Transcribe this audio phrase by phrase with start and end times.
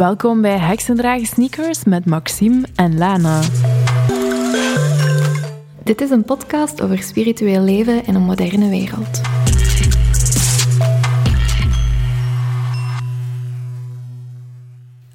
[0.00, 3.40] Welkom bij Heksendragen Sneakers met Maxime en Lana.
[5.82, 9.20] Dit is een podcast over spiritueel leven in een moderne wereld.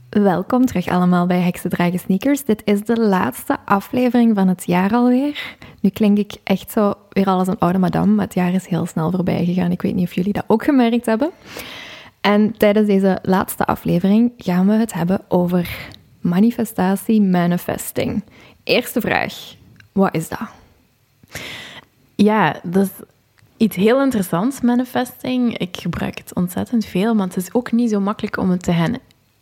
[0.10, 2.44] Welkom terug allemaal bij Heksendragen Sneakers.
[2.44, 5.56] Dit is de laatste aflevering van het jaar alweer.
[5.82, 8.68] Nu klink ik echt zo weer al als een oude madame, maar het jaar is
[8.68, 9.72] heel snel voorbij gegaan.
[9.72, 11.32] Ik weet niet of jullie dat ook gemerkt hebben.
[12.26, 15.90] En tijdens deze laatste aflevering gaan we het hebben over
[16.22, 18.24] manifestatie, manifesting.
[18.64, 19.56] Eerste vraag,
[19.92, 20.40] wat is dat?
[22.16, 23.06] Ja, dat is
[23.58, 25.58] iets heel interessants, manifesting.
[25.58, 28.74] Ik gebruik het ontzettend veel, maar het is ook niet zo makkelijk om het te
[28.74, 28.98] gaan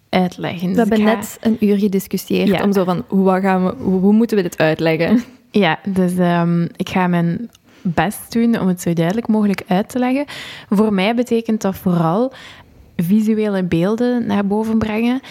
[0.10, 0.72] uitleggen.
[0.72, 4.44] We hebben net een uur gediscussieerd om zo van, hoe, gaan we, hoe, moeten we
[4.44, 5.24] dit uitleggen?
[5.52, 7.50] Ja, dus um, ik ga mijn
[7.82, 10.26] best doen om het zo duidelijk mogelijk uit te leggen.
[10.70, 12.34] Voor mij betekent dat vooral
[12.98, 15.22] visuele beelden naar boven brengen.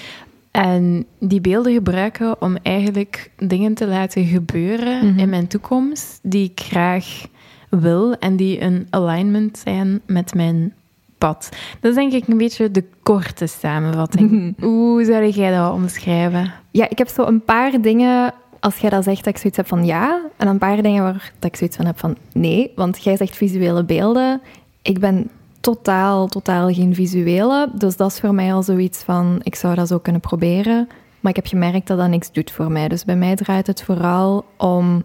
[0.51, 5.19] En die beelden gebruiken om eigenlijk dingen te laten gebeuren mhm.
[5.19, 7.27] in mijn toekomst die ik graag
[7.69, 10.75] wil en die een alignment zijn met mijn
[11.19, 11.49] pad.
[11.81, 14.31] Dat is denk ik een beetje de korte samenvatting.
[14.31, 14.65] Mhm.
[14.65, 16.53] Hoe zou jij dat omschrijven?
[16.71, 19.67] Ja, ik heb zo een paar dingen, als jij dat zegt, dat ik zoiets heb
[19.67, 23.05] van ja, en een paar dingen waar dat ik zoiets van heb van nee, want
[23.05, 24.41] jij zegt visuele beelden.
[24.83, 25.31] Ik ben
[25.63, 27.71] totaal, totaal geen visuele.
[27.75, 30.89] Dus dat is voor mij al zoiets van, ik zou dat zo kunnen proberen.
[31.21, 32.89] Maar ik heb gemerkt dat dat niks doet voor mij.
[32.89, 35.05] Dus bij mij draait het vooral om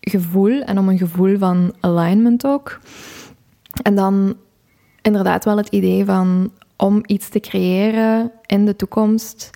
[0.00, 2.80] gevoel en om een gevoel van alignment ook.
[3.82, 4.36] En dan
[5.02, 9.50] inderdaad wel het idee van om iets te creëren in de toekomst.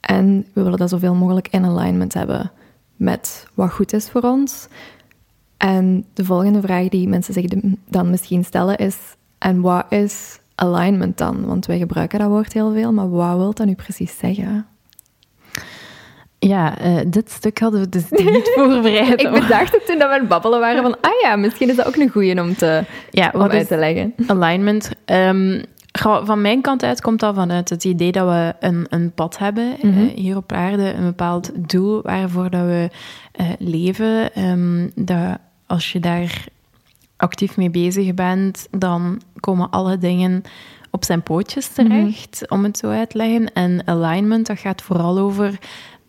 [0.00, 2.50] En we willen dat zoveel mogelijk in alignment hebben
[2.96, 4.68] met wat goed is voor ons.
[5.56, 7.44] En de volgende vraag die mensen zich
[7.88, 8.96] dan misschien stellen is:
[9.38, 11.46] en wat is alignment dan?
[11.46, 14.66] Want wij gebruiken dat woord heel veel, maar wat wil dat nu precies zeggen?
[16.38, 19.20] Ja, uh, dit stuk hadden we dus niet voorbereid.
[19.20, 21.76] ik bedacht het toen dat we aan het babbelen waren van, ah ja, misschien is
[21.76, 24.14] dat ook een goeie om, te, ja, om uit te leggen.
[24.26, 24.90] Alignment.
[25.06, 25.62] Um,
[26.02, 29.76] van mijn kant uit komt dat vanuit het idee dat we een, een pad hebben
[29.80, 32.88] mm hier op aarde, een bepaald doel waarvoor dat we
[33.40, 34.42] uh, leven.
[34.42, 36.46] Um, dat als je daar
[37.18, 40.42] actief mee bezig bent, dan komen alle dingen
[40.90, 41.88] op zijn pootjes mhm.
[41.88, 43.52] terecht, om het zo uit te leggen.
[43.52, 45.58] En alignment, dat gaat vooral over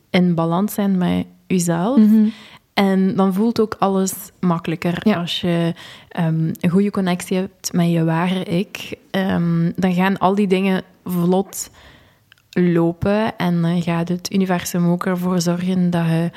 [0.09, 1.97] in balans zijn met jezelf.
[1.97, 2.27] Mhm.
[2.73, 5.15] En dan voelt ook alles makkelijker.
[5.15, 5.73] Als je
[6.09, 10.83] ehm, een goede connectie hebt met je ware ik, um, dan gaan al die dingen
[11.05, 11.69] vlot
[12.49, 13.37] lopen.
[13.37, 16.31] En dan gaat het universum ook ervoor zorgen dat je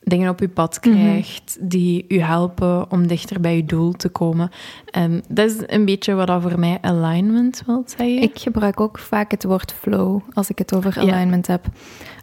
[0.00, 0.94] dingen op je pad mhm.
[0.94, 4.50] krijgt die u helpen om dichter bij je doel te komen.
[4.98, 8.22] Um, dat is een beetje wat dat voor mij alignment wil zeggen.
[8.22, 11.64] Ik gebruik ook vaak het woord flow als ik het over alignment heb.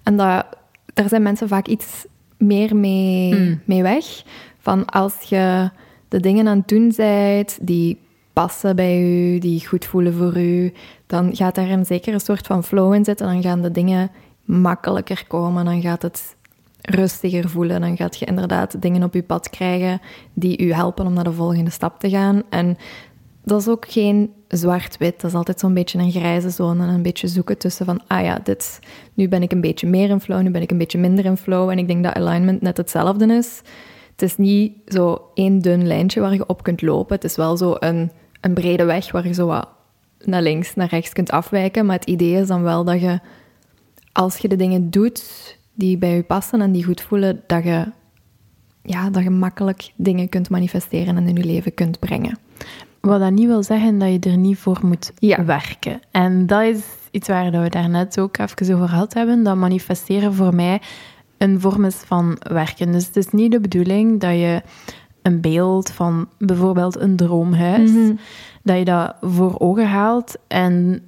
[0.03, 0.45] En dat,
[0.93, 2.05] daar zijn mensen vaak iets
[2.37, 3.61] meer mee, mm.
[3.65, 4.23] mee weg.
[4.59, 5.69] Van als je
[6.07, 7.99] de dingen aan het doen bent die
[8.33, 10.73] passen bij u, die goed voelen voor u,
[11.07, 13.27] dan gaat daar een zekere soort van flow in zitten.
[13.27, 14.11] Dan gaan de dingen
[14.45, 15.65] makkelijker komen.
[15.65, 16.35] Dan gaat het
[16.89, 17.81] rustiger voelen.
[17.81, 20.01] Dan gaat je inderdaad dingen op je pad krijgen
[20.33, 22.43] die u helpen om naar de volgende stap te gaan.
[22.49, 22.77] En
[23.43, 25.21] dat is ook geen zwart-wit.
[25.21, 28.23] Dat is altijd zo'n beetje een grijze zone en een beetje zoeken tussen van, ah
[28.23, 28.79] ja, dit,
[29.13, 31.37] nu ben ik een beetje meer in flow, nu ben ik een beetje minder in
[31.37, 31.69] flow.
[31.69, 33.61] En ik denk dat alignment net hetzelfde is.
[34.11, 37.15] Het is niet zo één dun lijntje waar je op kunt lopen.
[37.15, 38.11] Het is wel zo een,
[38.41, 39.67] een brede weg waar je zo wat
[40.23, 41.85] naar links, naar rechts kunt afwijken.
[41.85, 43.19] Maar het idee is dan wel dat je,
[44.11, 47.91] als je de dingen doet die bij je passen en die goed voelen, dat je,
[48.81, 52.37] ja, dat je makkelijk dingen kunt manifesteren en in je leven kunt brengen.
[53.01, 55.11] Wat dat niet wil zeggen dat je er niet voor moet
[55.45, 55.99] werken.
[56.11, 60.55] En dat is iets waar we daarnet ook even over gehad hebben, dat manifesteren voor
[60.55, 60.81] mij
[61.37, 62.91] een vorm is van werken.
[62.91, 64.61] Dus het is niet de bedoeling dat je
[65.27, 68.13] een beeld van bijvoorbeeld een droomhuis, mhm.
[68.63, 71.01] dat je dat voor ogen haalt en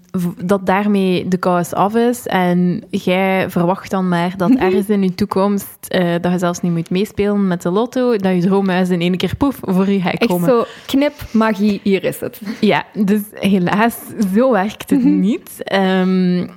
[0.44, 4.64] dat daarmee de kous af is en jij verwacht dan maar dat mhm.
[4.64, 8.34] ergens in je toekomst uh, dat je zelfs niet moet meespelen met de lotto, dat
[8.34, 10.50] je droomhuis in één keer poef voor je gaat komen.
[10.50, 12.42] Echt zo, knip, magie, hier is het.
[12.60, 13.98] Ja, dus helaas,
[14.36, 15.20] zo werkt het mhm.
[15.20, 15.72] niet.
[15.74, 16.50] Um,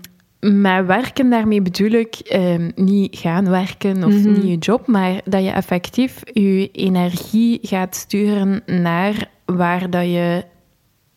[0.50, 5.44] maar werken, daarmee bedoel ik ehm, niet gaan werken of niet je job, maar dat
[5.44, 10.44] je effectief je energie gaat sturen naar waar dat je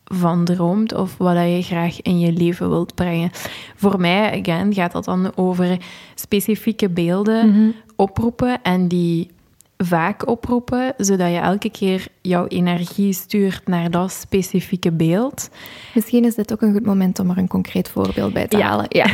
[0.04, 3.30] van droomt of wat je graag in je leven wilt brengen.
[3.76, 5.78] Voor mij, again, gaat dat dan over
[6.16, 7.70] specifieke beelden mhm.
[7.96, 9.30] oproepen en die
[9.78, 15.50] vaak oproepen, zodat je elke keer jouw energie stuurt naar dat specifieke beeld.
[15.94, 18.86] Misschien is dit ook een goed moment om er een concreet voorbeeld bij te halen.
[18.96, 19.06] Ja.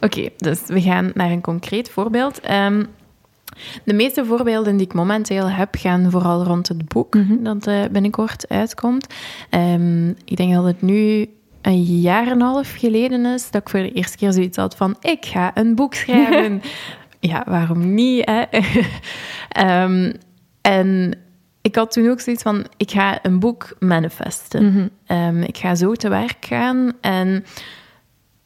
[0.00, 2.40] Oké, dus we gaan naar een concreet voorbeeld.
[2.40, 2.84] Ehm,
[3.84, 7.42] de meeste voorbeelden die ik momenteel heb, gaan vooral rond het boek mhm.
[7.42, 9.14] dat uh, binnenkort uitkomt.
[9.50, 11.28] Um, ik denk dat het nu
[11.62, 14.76] een jaar en een half geleden is dat ik voor de eerste keer zoiets had
[14.76, 16.62] van ik ga een boek schrijven.
[17.28, 18.24] Ja, waarom niet?
[18.24, 18.42] Hè?
[19.48, 20.12] Ehm,
[20.60, 21.18] en
[21.60, 24.64] ik had toen ook zoiets van ik ga een boek manifesten.
[24.64, 24.88] Mhm.
[25.06, 27.44] Ehm, ik ga zo te werk gaan en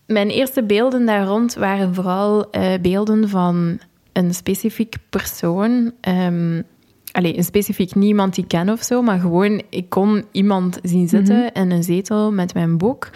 [0.07, 3.81] mijn eerste beelden daar rond waren vooral uh, beelden van
[4.13, 5.93] een specifiek persoon.
[6.09, 6.63] Um,
[7.13, 11.09] Allee, een specifiek niemand die ik ken of zo, maar gewoon, ik kon iemand zien
[11.09, 11.49] zitten mhm.
[11.53, 13.11] in een zetel met mijn boek.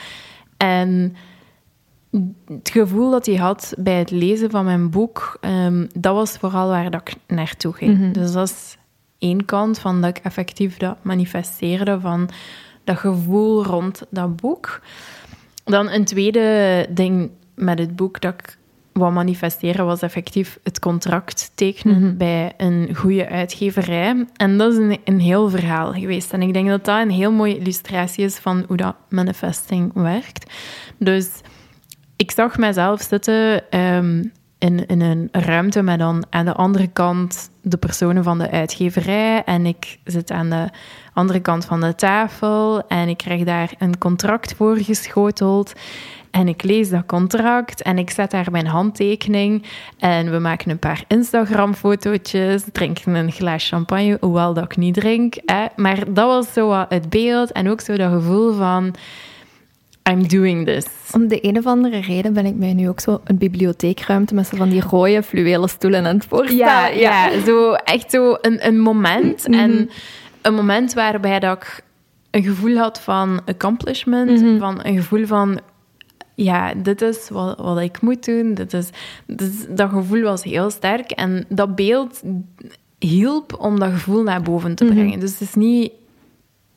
[0.57, 1.15] En
[2.47, 6.69] het gevoel dat hij had bij het lezen van mijn boek, um, dat was vooral
[6.69, 7.99] waar dat ik naartoe ging.
[7.99, 8.13] Mhm.
[8.13, 8.77] Dus dat is
[9.19, 12.29] één kant van dat ik effectief dat manifesteerde van
[12.85, 14.81] dat gevoel rond dat boek.
[15.65, 18.57] Dan een tweede ding met het boek dat ik
[18.93, 22.17] wat manifesteren was effectief het contract tekenen mhm.
[22.17, 24.27] bij een goede uitgeverij.
[24.37, 26.33] En dat is een, een heel verhaal geweest.
[26.33, 30.53] En ik denk dat dat een heel mooie illustratie is van hoe dat manifesting werkt.
[30.99, 31.31] Dus
[32.23, 34.25] ik zag mezelf zitten ehm,
[34.59, 39.43] in, in een ruimte met dan aan de andere kant de personen van de uitgeverij.
[39.45, 40.69] En ik zit aan de
[41.13, 45.73] andere kant van de tafel en ik krijg daar een contract voor geschoteld.
[46.31, 49.67] En ik lees dat contract en ik zet daar mijn handtekening.
[49.99, 55.35] En we maken een paar Instagram-fotootjes, drinken een glas champagne, hoewel dat ik niet drink.
[55.47, 55.67] Hè.
[55.77, 58.95] Maar dat was zo het beeld en ook zo dat gevoel van...
[60.11, 60.87] I'm doing this.
[61.13, 64.47] Om de een of andere reden ben ik mij nu ook zo een bibliotheekruimte met
[64.47, 66.67] zo van die rode fluwelen stoelen aan het voorstellen.
[66.67, 67.41] Ja, ja.
[67.41, 69.49] zo echt zo een, een moment.
[69.49, 69.59] Mhm.
[69.59, 69.91] En
[70.43, 71.85] een moment waarbij dat ik
[72.31, 74.59] een gevoel had van accomplishment, mhm.
[74.59, 75.61] van een gevoel van
[76.35, 78.55] ja, dit is wat, wat ik moet doen.
[78.55, 78.89] Dit is,
[79.27, 81.11] dus dat gevoel was heel sterk.
[81.11, 82.23] En dat beeld
[82.99, 84.95] hielp om dat gevoel naar boven te mhm.
[84.95, 85.21] brengen.
[85.21, 85.93] Dus het is niet...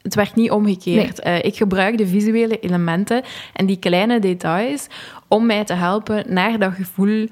[0.05, 1.23] Het werd niet omgekeerd.
[1.23, 1.39] Nee.
[1.39, 3.23] Uh, ik gebruik de visuele elementen
[3.53, 4.87] en die kleine details
[5.27, 7.27] om mij te helpen naar dat gevoel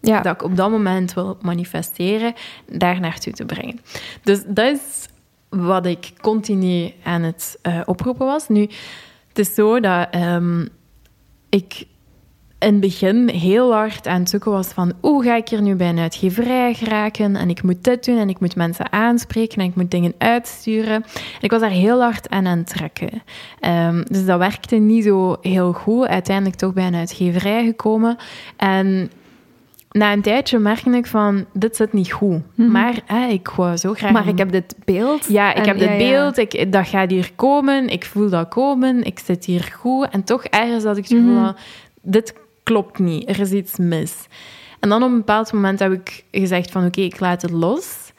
[0.00, 0.20] ja.
[0.20, 2.34] dat ik op dat moment wil manifesteren,
[2.72, 3.80] daar naartoe te brengen.
[4.22, 5.08] Dus dat is
[5.48, 8.48] wat ik continu aan het uh, oproepen was.
[8.48, 8.60] Nu,
[9.28, 10.68] het is zo dat um,
[11.48, 11.86] ik
[12.62, 15.74] in het begin heel hard aan het zoeken was van hoe ga ik hier nu
[15.74, 19.68] bij een uitgeverij geraken en ik moet dit doen en ik moet mensen aanspreken en
[19.68, 20.94] ik moet dingen uitsturen.
[20.94, 23.22] En ik was daar heel hard aan aan het trekken.
[23.88, 26.06] Um, dus dat werkte niet zo heel goed.
[26.06, 28.16] Uiteindelijk toch bij een uitgeverij gekomen.
[28.56, 29.10] En
[29.90, 32.40] na een tijdje merkte ik van, dit zit niet goed.
[32.54, 32.70] Mhm.
[32.70, 34.12] Maar ik wou zo graag...
[34.12, 35.26] Maar ik heb dit beeld.
[35.28, 36.38] Ja, ik heb dit beeld.
[36.38, 37.88] Ik, dat gaat hier komen.
[37.88, 39.04] Ik voel dat komen.
[39.04, 40.08] Ik zit hier goed.
[40.08, 41.54] En toch ergens had ik het gevoel mm
[42.02, 43.28] dit klopt niet.
[43.28, 44.14] Er is iets mis.
[44.80, 48.12] En dan op een bepaald moment heb ik gezegd van, oké, ik laat het los.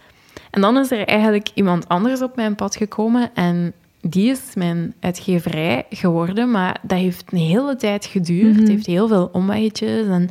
[0.49, 4.93] En dan is er eigenlijk iemand anders op mijn pad gekomen en die is mijn
[4.99, 8.51] uitgeverij geworden, maar dat heeft een hele tijd geduurd.
[8.51, 8.59] Mhm.
[8.59, 10.29] Het heeft heel veel omweggetjes en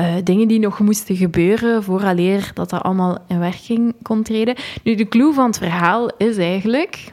[0.00, 4.54] uh, dingen die nog moesten gebeuren vooraleer dat dat allemaal in werking kon treden.
[4.82, 7.12] Nu, de clue van het verhaal is eigenlijk...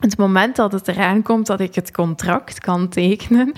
[0.00, 3.52] Het moment dat het eraan komt dat ik het contract kan tekenen,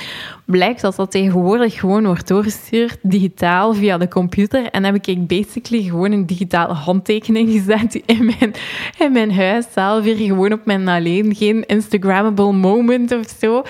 [0.45, 4.71] blijkt dat dat tegenwoordig gewoon wordt doorgestuurd digitaal via de computer.
[4.71, 8.55] En heb ik basically gewoon een digitale handtekening gezet in mijn,
[8.99, 11.35] in mijn huis zelf gewoon op mijn alleen.
[11.35, 13.63] Geen Instagrammable moment of zo.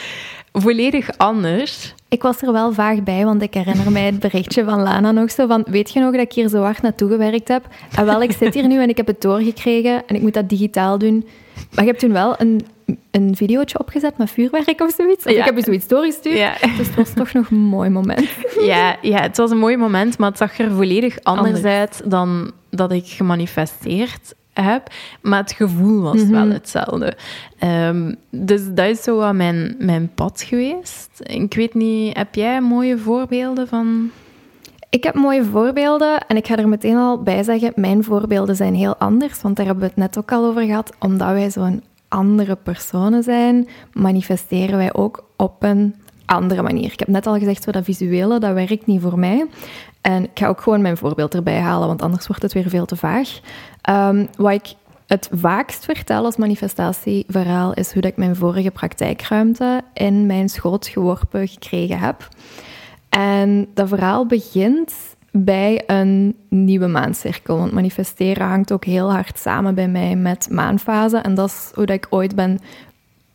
[0.53, 1.95] Volledig anders.
[2.13, 5.31] Ik was er wel vaag bij, want ik herinner mij het berichtje van Lana nog
[5.31, 7.67] zo van, weet je nog dat ik hier zo hard naartoe gewerkt heb?
[7.97, 10.49] En wel, ik zit hier nu en ik heb het doorgekregen en ik moet dat
[10.49, 11.27] digitaal doen.
[11.75, 12.67] Maar je hebt toen wel een,
[13.11, 15.25] een videootje opgezet met vuurwerk of zoiets.
[15.25, 16.39] Of ik heb je zoiets doorgestuurd.
[16.39, 16.55] Ja.
[16.77, 18.29] Dus het was toch nog een mooi moment.
[18.61, 21.75] Ja, ja, het was een mooi moment, maar het zag er volledig anders, anders.
[21.75, 24.91] uit dan dat ik gemanifesteerd heb,
[25.21, 26.53] maar het gevoel was wel mhm.
[26.53, 27.17] hetzelfde.
[27.65, 31.11] Um, dus dat is zo wat mijn, mijn pad geweest.
[31.23, 34.11] Ik weet niet, heb jij mooie voorbeelden van...
[34.91, 38.75] Ik heb mooie voorbeelden en ik ga er meteen al bij zeggen, mijn voorbeelden zijn
[38.75, 40.93] heel anders, want daar hebben we het net ook al over gehad.
[40.99, 45.95] Omdat wij zo'n andere personen zijn, manifesteren wij ook op een
[46.27, 46.93] andere manier.
[46.93, 49.47] Ik heb net al gezegd, zo dat visuele, dat werkt niet voor mij.
[50.03, 52.85] En ik ga ook gewoon mijn voorbeeld erbij halen, want anders wordt het weer veel
[52.85, 53.41] te vaag.
[53.91, 54.75] Um, wat ik
[55.07, 60.87] het vaakst vertel als manifestatieverhaal is hoe dat ik mijn vorige praktijkruimte in mijn schoot
[60.87, 62.29] geworpen gekregen heb.
[63.09, 64.93] En dat verhaal begint
[65.31, 67.59] bij een nieuwe maancirkel.
[67.59, 71.17] Want manifesteren hangt ook heel hard samen bij mij met maanfase.
[71.17, 72.59] En dat is hoe dat ik ooit ben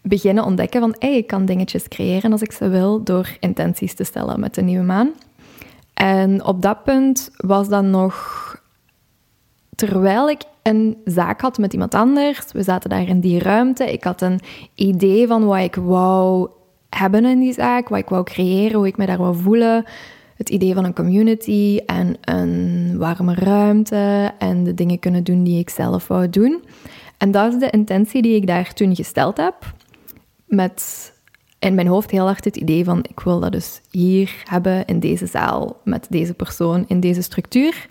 [0.02, 4.04] beginnen ontdekken van hey, ik kan dingetjes creëren als ik ze wil door intenties te
[4.04, 5.12] stellen met de nieuwe maan.
[5.98, 8.46] En op dat punt was dat nog
[9.76, 12.52] terwijl ik een zaak had met iemand anders.
[12.52, 13.92] We zaten daar in die ruimte.
[13.92, 14.40] Ik had een
[14.76, 16.50] idee van wat ik wou
[16.90, 19.86] hebben in die zaak, wat ik wou creëren, hoe ik me daar wou voelen.
[20.36, 25.60] Het idee van een community en een warme ruimte en de dingen kunnen doen die
[25.60, 26.64] ik zelf wou doen.
[27.18, 29.56] En dat is de intentie die ik daar toen gesteld heb.
[30.46, 31.14] Met
[31.60, 35.00] in mijn hoofd heel hard het idee van ik wil dat dus hier hebben in
[35.00, 37.88] deze zaal met deze persoon in deze structuur.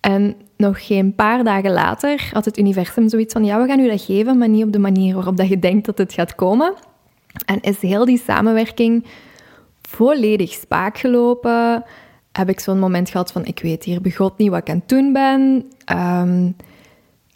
[0.00, 3.88] En nog geen paar dagen later had het universum zoiets van ja, we gaan u
[3.88, 6.74] dat geven, maar niet op de manier waarop dat je denkt dat het gaat komen.
[7.44, 9.04] En is heel die samenwerking
[9.82, 11.84] volledig spaak gelopen.
[12.32, 14.88] Heb ik zo'n moment gehad van ik weet hier begot niet wat ik aan het
[14.88, 15.70] doen ben.
[15.84, 16.50] Ehm,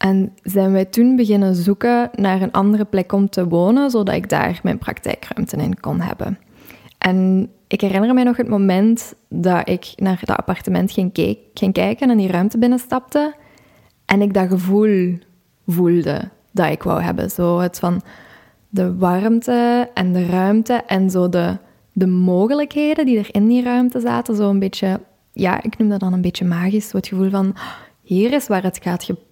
[0.00, 4.28] en zijn wij toen beginnen zoeken naar een andere plek om te wonen, zodat ik
[4.28, 6.38] daar mijn praktijkruimte in kon hebben.
[6.98, 11.12] En ik herinner me nog het moment dat ik naar dat appartement ging,
[11.72, 13.34] kijken en die ruimte binnenstapte.
[14.06, 15.18] En ik dat gevoel
[15.66, 16.20] voelde
[16.52, 17.30] dat ik wou hebben.
[17.30, 18.02] Zo het van
[18.68, 21.56] de warmte en de ruimte en zo de,
[21.92, 24.36] de mogelijkheden die er in die ruimte zaten.
[24.36, 25.00] Zo een beetje,
[25.32, 26.88] ja, ik noem dat dan een beetje magisch.
[26.88, 27.56] Zo het gevoel van,
[28.02, 29.29] hier is waar het gaat gebeuren.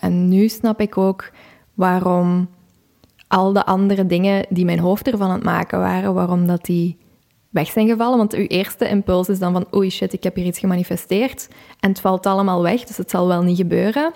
[0.00, 1.30] En nu snap ik ook
[1.74, 2.48] waarom
[3.28, 6.98] al de andere dingen die mijn hoofd ervan aan het maken waren, waarom dat die
[7.50, 8.18] weg zijn gevallen.
[8.18, 11.48] Want uw eerste impuls is dan van, oei shit, ik heb hier iets gemanifesteerd.
[11.80, 14.12] En het valt allemaal weg, dus het zal wel niet gebeuren.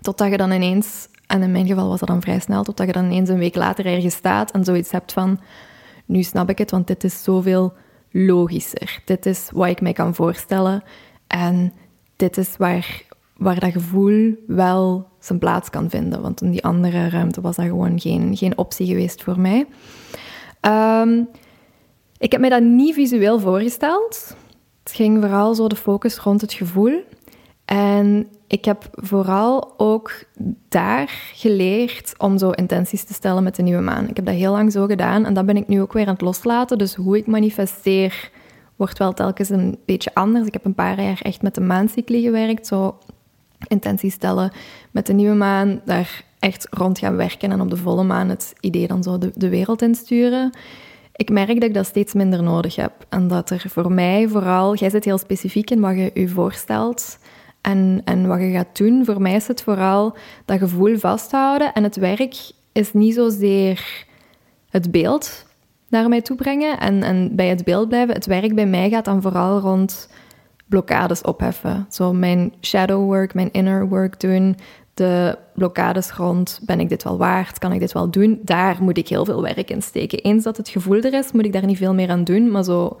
[0.00, 2.92] Totdat je dan ineens, en in mijn geval was dat dan vrij snel, totdat je
[2.92, 5.40] dan ineens een week later ergens staat en zoiets hebt van,
[6.06, 7.72] nu snap ik het, want dit is zoveel
[8.10, 9.02] logischer.
[9.04, 10.82] Dit is wat ik mij kan voorstellen.
[11.26, 11.72] En
[12.16, 13.02] dit is waar,
[13.40, 16.22] waar dat gevoel wel zijn plaats kan vinden.
[16.22, 19.66] Want in die andere ruimte was dat gewoon geen, geen optie geweest voor mij.
[21.02, 21.28] Um,
[22.18, 24.36] ik heb mij dat niet visueel voorgesteld.
[24.82, 27.02] Het ging vooral zo de focus rond het gevoel.
[27.64, 30.24] En ik heb vooral ook
[30.68, 34.08] daar geleerd om zo intenties te stellen met de nieuwe maan.
[34.08, 36.12] Ik heb dat heel lang zo gedaan en dat ben ik nu ook weer aan
[36.12, 36.78] het loslaten.
[36.78, 38.30] Dus hoe ik manifesteer
[38.76, 40.46] wordt wel telkens een beetje anders.
[40.46, 42.98] Ik heb een paar jaar echt met de maancycli gewerkt, zo
[43.68, 44.52] intenties stellen
[44.90, 48.54] met de nieuwe maan, daar echt rond gaan werken en op de volle maan het
[48.60, 50.52] idee dan zo de, de wereld insturen
[51.20, 52.92] ik merk dat ik dat steeds minder nodig heb.
[53.08, 57.18] En dat er voor mij vooral, jij zit heel specifiek in wat je je voorstelt
[57.60, 59.04] en, en wat je gaat doen.
[59.04, 61.72] Voor mij is het vooral dat gevoel vasthouden.
[61.72, 64.06] En het werk is niet zozeer
[64.70, 65.46] het beeld
[65.88, 68.14] naar mij toe brengen en, en bij het beeld blijven.
[68.14, 70.08] Het werk bij mij gaat dan vooral rond
[70.70, 71.86] blokkades opheffen.
[71.90, 74.56] Zo mijn shadow work, mijn inner work doen,
[74.94, 78.98] de blokkades rond, ben ik dit wel waard, kan ik dit wel doen, daar moet
[78.98, 80.18] ik heel veel werk in steken.
[80.18, 82.64] Eens dat het gevoel er is, moet ik daar niet veel meer aan doen, maar
[82.64, 83.00] zo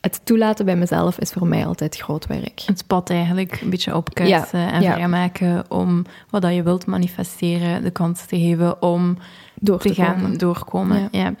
[0.00, 2.62] het toelaten bij mezelf is voor mij altijd groot werk.
[2.66, 4.92] Het pad eigenlijk een beetje opkuisen ja, en ja.
[4.92, 9.18] vrijmaken om wat dat je wilt manifesteren, de kans te geven om
[9.54, 11.08] Door te, te gaan doorkomen.
[11.10, 11.34] Ja.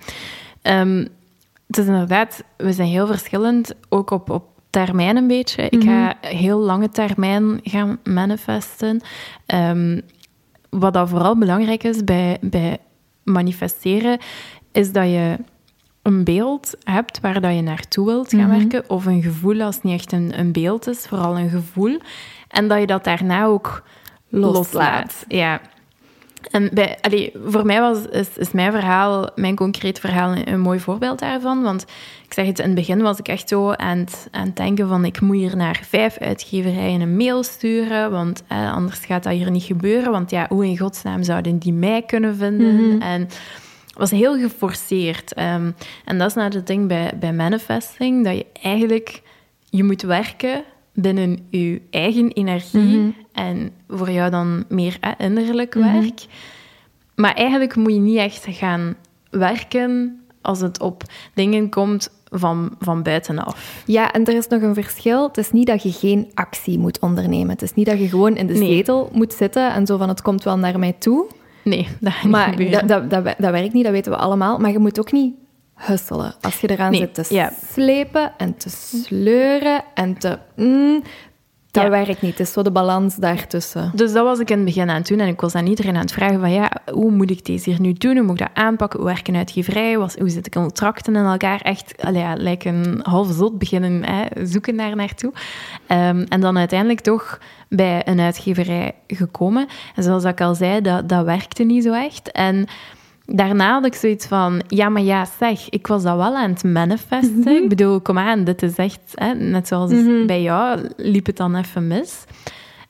[0.80, 1.08] Um,
[1.66, 5.62] het is inderdaad, we zijn heel verschillend, ook op, op termijn een beetje.
[5.62, 6.36] Ik ga mhm.
[6.36, 9.00] heel lange termijn gaan manifesten.
[9.46, 10.02] Um,
[10.70, 12.78] wat dat vooral belangrijk is bij, bij
[13.22, 14.18] manifesteren,
[14.72, 15.36] is dat je
[16.02, 18.58] een beeld hebt waar dat je naartoe wilt gaan mhm.
[18.58, 21.98] werken, of een gevoel als het niet echt een, een beeld is, vooral een gevoel,
[22.48, 23.82] en dat je dat daarna ook
[24.28, 24.54] loslaat.
[24.54, 25.24] loslaat.
[25.28, 25.60] Ja.
[26.50, 30.80] En bij, allee, voor mij was, is, is mijn verhaal, mijn concreet verhaal, een, mooi
[30.80, 31.62] voorbeeld daarvan.
[31.62, 31.82] Want
[32.24, 34.88] ik zeg het, in het begin was ik echt zo aan het, aan het denken
[34.88, 39.32] van ik moet hier naar vijf uitgeverijen een mail sturen, want eh, anders gaat dat
[39.32, 40.10] hier niet gebeuren.
[40.10, 42.74] Want ja, hoe in godsnaam zouden die mij kunnen vinden?
[42.74, 43.02] Mhm.
[43.02, 45.34] En het was heel geforceerd.
[45.34, 45.70] Ehm,
[46.04, 49.22] en dat is nou het ding bij, bij manifesting, dat je eigenlijk...
[49.74, 53.10] Je moet werken binnen je eigen energie mhm.
[53.32, 55.92] En voor jou dan meer innerlijk mhm.
[55.92, 56.26] werk.
[57.14, 58.94] Maar eigenlijk moet je niet echt gaan
[59.30, 61.02] werken als het op
[61.34, 63.82] dingen komt van, van buitenaf.
[63.86, 65.26] Ja, en er is nog een verschil.
[65.26, 67.50] Het is niet dat je geen actie moet ondernemen.
[67.50, 70.22] Het is niet dat je gewoon in de zetel moet zitten en zo van het
[70.22, 71.26] komt wel naar mij toe.
[71.64, 74.58] Nee, dat maar dat, dat, dat, dat werkt niet, dat weten we allemaal.
[74.58, 75.34] Maar je moet ook niet
[75.74, 76.34] husselen.
[76.40, 80.38] Als je eraan zit te slepen en te sleuren en te...
[80.56, 81.02] Mm,
[81.72, 82.38] Dat werkt niet.
[82.38, 83.90] Het is zo de balans daartussen.
[83.94, 85.20] Dus dat was ik in het begin aan het doen.
[85.20, 87.80] En ik was aan iedereen aan het vragen van, ja, hoe moet ik deze hier
[87.80, 88.16] nu doen?
[88.16, 89.00] Hoe moet ik dat aanpakken?
[89.00, 89.94] Hoe werken uitgeverij?
[89.94, 91.60] Hoe zit ik contracten in elkaar?
[91.60, 95.32] Echt, ja, lijkt een half zot beginnen hè, zoeken daar naartoe.
[95.88, 97.38] Um, en dan uiteindelijk toch
[97.68, 99.66] bij een uitgeverij gekomen.
[99.94, 102.32] En zoals ik al zei, dat, dat werkte niet zo echt.
[102.32, 102.66] En
[103.34, 106.64] daarna had ik zoiets van, ja, maar ja, zeg, ik was dat wel aan het
[106.64, 107.38] manifesten.
[107.38, 107.48] Mhm.
[107.48, 110.26] Ik bedoel, kom aan, dit is echt, hè, net zoals mhm.
[110.26, 112.24] bij jou, liep het dan even mis.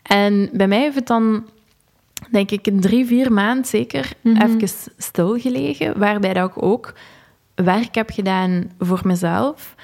[0.02, 1.46] En bij mij heeft het dan,
[2.30, 6.94] denk ik, drie, vier maanden zeker mm even stilgelegen, waarbij dat ik ook
[7.54, 9.74] werk heb gedaan voor mezelf.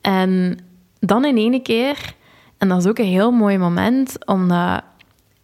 [0.00, 0.58] En
[1.00, 2.14] dan in ene keer,
[2.58, 4.82] en dat is ook een heel mooi moment, omdat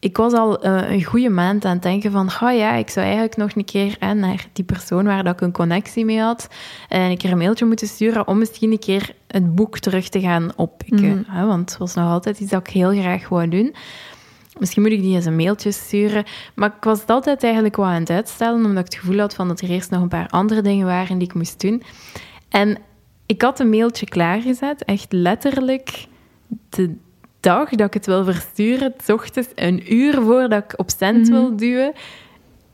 [0.02, 3.04] ik was al uh, een goede maand aan het denken van, oh ja, ik zou
[3.06, 6.48] eigenlijk nog een keer hè, naar die persoon waar dat ik een connectie mee had,
[6.88, 10.20] en een keer een mailtje moeten sturen om misschien een keer het boek terug te
[10.20, 11.16] gaan oppikken.
[11.16, 13.74] Mm hè, want het was nog altijd iets dat ik heel graag wou doen.
[14.58, 16.24] Misschien moet ik die eens een mailtje sturen.
[16.54, 19.34] Maar ik was het altijd eigenlijk wel aan het uitstellen, omdat ik het gevoel had
[19.34, 21.82] van dat er eerst nog een paar andere dingen waren die ik moest doen.
[22.48, 22.78] En
[23.26, 26.06] ik had een mailtje klaargezet, echt letterlijk
[26.68, 26.96] de
[27.42, 31.56] dag dat ik het wil versturen, s ochtends een uur voordat ik op wil mhm.
[31.56, 31.92] duwen,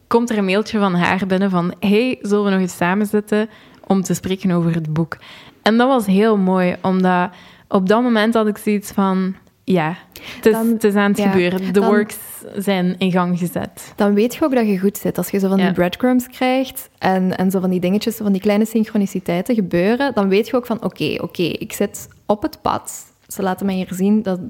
[0.06, 3.48] komt er een mailtje van haar binnen van hey, zullen we nog eens samen zitten
[3.86, 5.16] om te spreken over het boek?
[5.62, 7.30] En dat was heel mooi, omdat
[7.68, 9.34] op dat moment had ik zoiets van
[9.64, 9.96] ja,
[10.36, 11.72] het is, het is aan het gebeuren.
[11.72, 12.16] De works
[12.56, 13.92] zijn in gang gezet.
[13.96, 15.18] Dan weet je ook dat je goed zit.
[15.18, 18.40] Als je zo van die breadcrumbs krijgt en, en zo van die dingetjes, van die
[18.40, 23.06] kleine synchroniciteiten gebeuren, dan weet je ook van oké, oké, ik zit op het pad.
[23.26, 24.40] Ze laten mij hier zien dat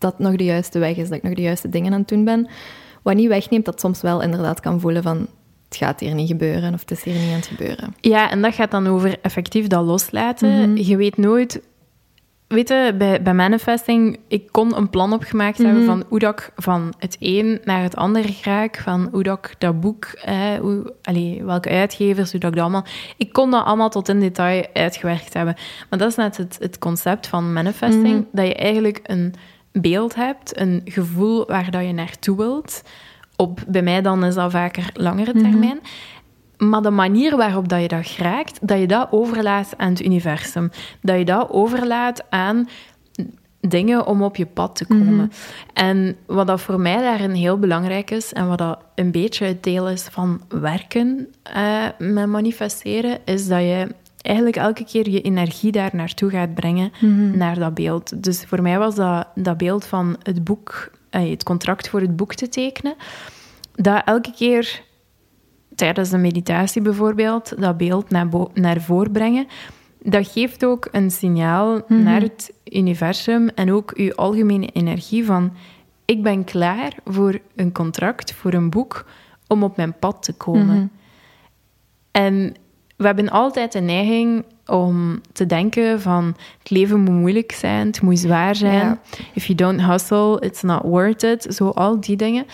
[0.00, 2.24] dat nog de juiste weg is, dat ik nog de juiste dingen aan het doen
[2.24, 2.48] ben.
[3.02, 5.28] Wat niet wegneemt dat soms wel inderdaad kan voelen van
[5.70, 7.94] het gaat hier niet gebeuren of het is hier niet aan het gebeuren.
[8.00, 10.70] Ja, en dat gaat dan over effectief dat loslaten.
[10.70, 10.82] Mhm.
[10.82, 11.60] Je weet nooit...
[12.46, 15.86] Weet je, bij, bij manifesting, ik kon een plan opgemaakt hebben mhm.
[15.86, 19.54] van hoe dat ik van het een naar het andere raak, van hoe dat ik
[19.58, 22.86] dat boek, eh, hoe, allez, welke uitgevers, hoe dat ik dat allemaal...
[23.16, 25.54] Ik kon dat allemaal tot in detail uitgewerkt hebben.
[25.90, 28.24] Maar dat is net het, het concept van manifesting, mhm.
[28.32, 29.34] dat je eigenlijk een
[29.72, 32.82] beeld hebt, een gevoel waar dat je naartoe wilt.
[33.36, 35.50] Op, bij mij dan is dat vaker langere mhm.
[35.50, 35.80] termijn.
[36.58, 40.70] Maar de manier waarop dat je dat raakt, dat je dat overlaat aan het universum.
[41.02, 42.68] Dat je dat overlaat aan
[43.60, 45.14] dingen om op je pad te komen.
[45.14, 45.28] Mhm.
[45.72, 49.62] En wat dat voor mij daarin heel belangrijk is, en wat dat een beetje het
[49.62, 55.72] deel is van werken uh, met manifesteren, is dat je eigenlijk elke keer je energie
[55.72, 57.36] daar naartoe gaat brengen, mhm.
[57.36, 58.22] naar dat beeld.
[58.22, 62.16] Dus voor mij was dat, dat beeld van het boek, eh, het contract voor het
[62.16, 62.94] boek te tekenen,
[63.74, 64.82] dat elke keer
[65.74, 69.46] tijdens de meditatie bijvoorbeeld, dat beeld naar, naar voren brengen,
[70.02, 72.02] dat geeft ook een signaal mhm.
[72.02, 75.52] naar het universum en ook uw algemene energie van
[76.04, 79.06] ik ben klaar voor een contract, voor een boek,
[79.46, 80.76] om op mijn pad te komen.
[80.76, 80.86] Mhm.
[82.10, 82.54] En
[83.00, 88.02] we hebben altijd de neiging om te denken van het leven moet moeilijk zijn, het
[88.02, 88.98] moet zwaar zijn.
[89.34, 91.54] If you don't hustle, it's not worth it.
[91.54, 92.46] Zo al die dingen.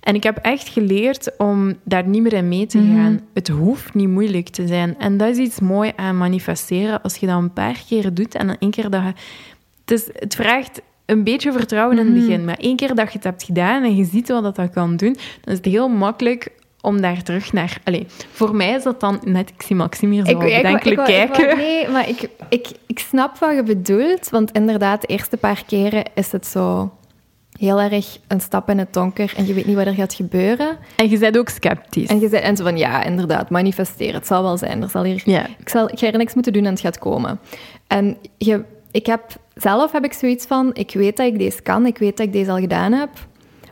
[0.00, 2.96] En ik heb echt geleerd om daar niet meer in mee te mhm.
[2.96, 3.20] gaan.
[3.34, 4.98] Het hoeft niet moeilijk te zijn.
[4.98, 7.02] En dat is iets mooi aan manifesteren.
[7.02, 9.12] Als je dat een paar keer doet en dan één keer dat je...
[9.84, 12.24] Het, is, het vraagt een beetje vertrouwen in het mhm.
[12.26, 12.44] begin.
[12.44, 15.16] Maar één keer dat je het hebt gedaan en je ziet wat dat kan doen,
[15.40, 16.50] dan is het heel makkelijk
[16.84, 17.80] om daar terug naar...
[17.84, 19.50] Allee, voor mij is dat dan net...
[19.50, 21.56] Ik zie Maxime hier zo bedenkelijk kijken.
[21.56, 24.30] nee, maar ik, ik, ik snap wat je bedoelt.
[24.30, 26.92] Want inderdaad, de eerste paar keren is het zo
[27.58, 30.78] heel erg een stap in het donker en je weet niet wat er gaat gebeuren.
[30.96, 32.08] En je bent ook sceptisch.
[32.08, 34.14] En je bent en zo van, ja, inderdaad, manifesteren.
[34.14, 34.82] Het zal wel zijn.
[34.82, 35.46] Er zal hier, ja.
[35.58, 37.40] ik, zal, ik ga er niks moeten doen en het gaat komen.
[37.86, 39.22] En je, ik heb,
[39.54, 42.32] zelf heb ik zoiets van, ik weet dat ik deze kan, ik weet dat ik
[42.32, 43.10] deze al gedaan heb.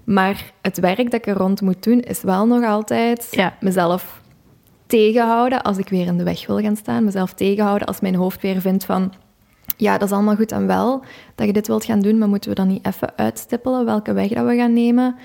[0.05, 4.21] Maar het werk dat ik er rond moet doen, is wel nog altijd mezelf
[4.87, 7.05] tegenhouden als ik weer in de weg wil gaan staan.
[7.05, 9.13] Mezelf tegenhouden als mijn hoofd weer vindt van...
[9.77, 12.51] Ja, dat is allemaal goed en wel dat je dit wilt gaan doen, maar moeten
[12.51, 15.17] we dan niet even uitstippelen welke weg dat we gaan nemen?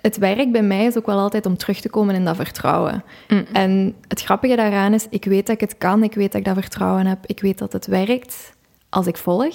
[0.00, 3.04] Het werk bij mij is ook wel altijd om terug te komen in dat vertrouwen.
[3.28, 3.44] Mm.
[3.52, 6.46] En het grappige daaraan is, ik weet dat ik het kan, ik weet dat ik
[6.46, 8.54] dat vertrouwen heb, ik weet dat het werkt
[8.88, 9.54] als ik volg.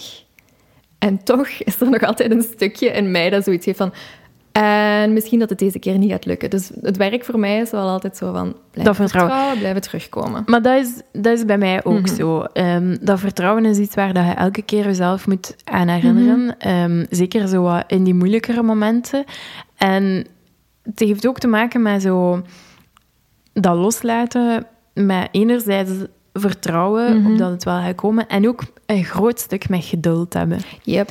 [0.99, 3.93] En toch is er nog altijd een stukje in mij dat zoiets heeft van...
[4.51, 6.49] En misschien dat het deze keer niet gaat lukken.
[6.49, 10.43] Dus het werk voor mij is wel altijd zo van blijven vertrouwen, blijven terugkomen.
[10.45, 12.15] Maar dat is, dat is bij mij ook mhm.
[12.15, 12.41] zo.
[12.41, 16.43] Ehm, dat vertrouwen is iets waar dat je elke keer jezelf moet aan herinneren.
[16.43, 16.51] Mhm.
[16.57, 19.23] Ehm, zeker zo wat in die moeilijkere momenten.
[19.77, 20.25] En
[20.83, 22.41] het heeft ook te maken met zo
[23.53, 25.91] dat loslaten, met enerzijds
[26.33, 30.33] vertrouwen mm op dat het wel gaat komen en ook een groot stuk met geduld
[30.33, 30.59] hebben.
[30.83, 31.09] Yep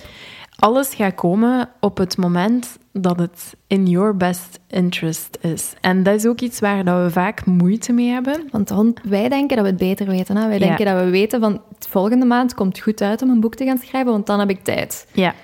[0.59, 5.73] alles gaat komen op het moment dat het in your best interest is.
[5.81, 8.49] En dat is ook iets waar dat we vaak moeite mee hebben.
[8.51, 10.37] Want wij denken dat we het beter weten.
[10.37, 10.49] Hè?
[10.49, 13.55] Wij denken dat we weten van volgende maand komt het goed uit om een boek
[13.55, 15.07] te gaan schrijven, want dan heb ik tijd.
[15.13, 15.35] Ja.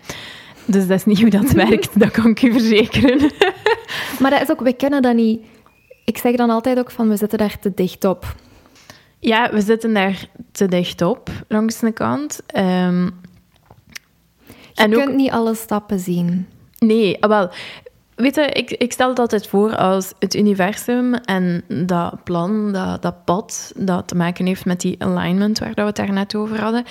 [0.65, 3.19] Dus dat is niet hoe dat werkt, dat kan ik u verzekeren.
[4.21, 5.41] maar dat is ook, we kunnen dat niet...
[6.05, 8.35] Ik zeg dan altijd ook van, we zitten daar te dicht op.
[9.19, 12.41] Ja, we zitten daar te dicht op, langs de kant.
[12.57, 13.23] Um,
[14.75, 16.47] je en kunt niet alle stappen zien.
[16.79, 17.51] Nee, ah, wel...
[18.15, 23.03] Weet je, ik, ik stel het altijd voor als het universum en dat plan, dat,
[23.03, 26.85] dat pad, dat te maken heeft met die alignment waar we het daarnet over hadden.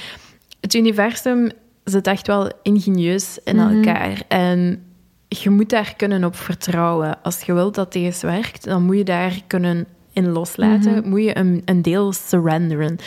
[0.61, 1.51] Het universum
[1.83, 3.75] zit echt wel ingenieus in mhm.
[3.75, 4.21] elkaar.
[4.27, 4.83] En
[5.27, 7.21] je moet daar kunnen op vertrouwen.
[7.21, 10.93] Als je wilt dat deze werkt, dan moet je daar kunnen in loslaten.
[10.93, 11.09] Mhm.
[11.09, 12.97] Moet je een, een deel surrenderen.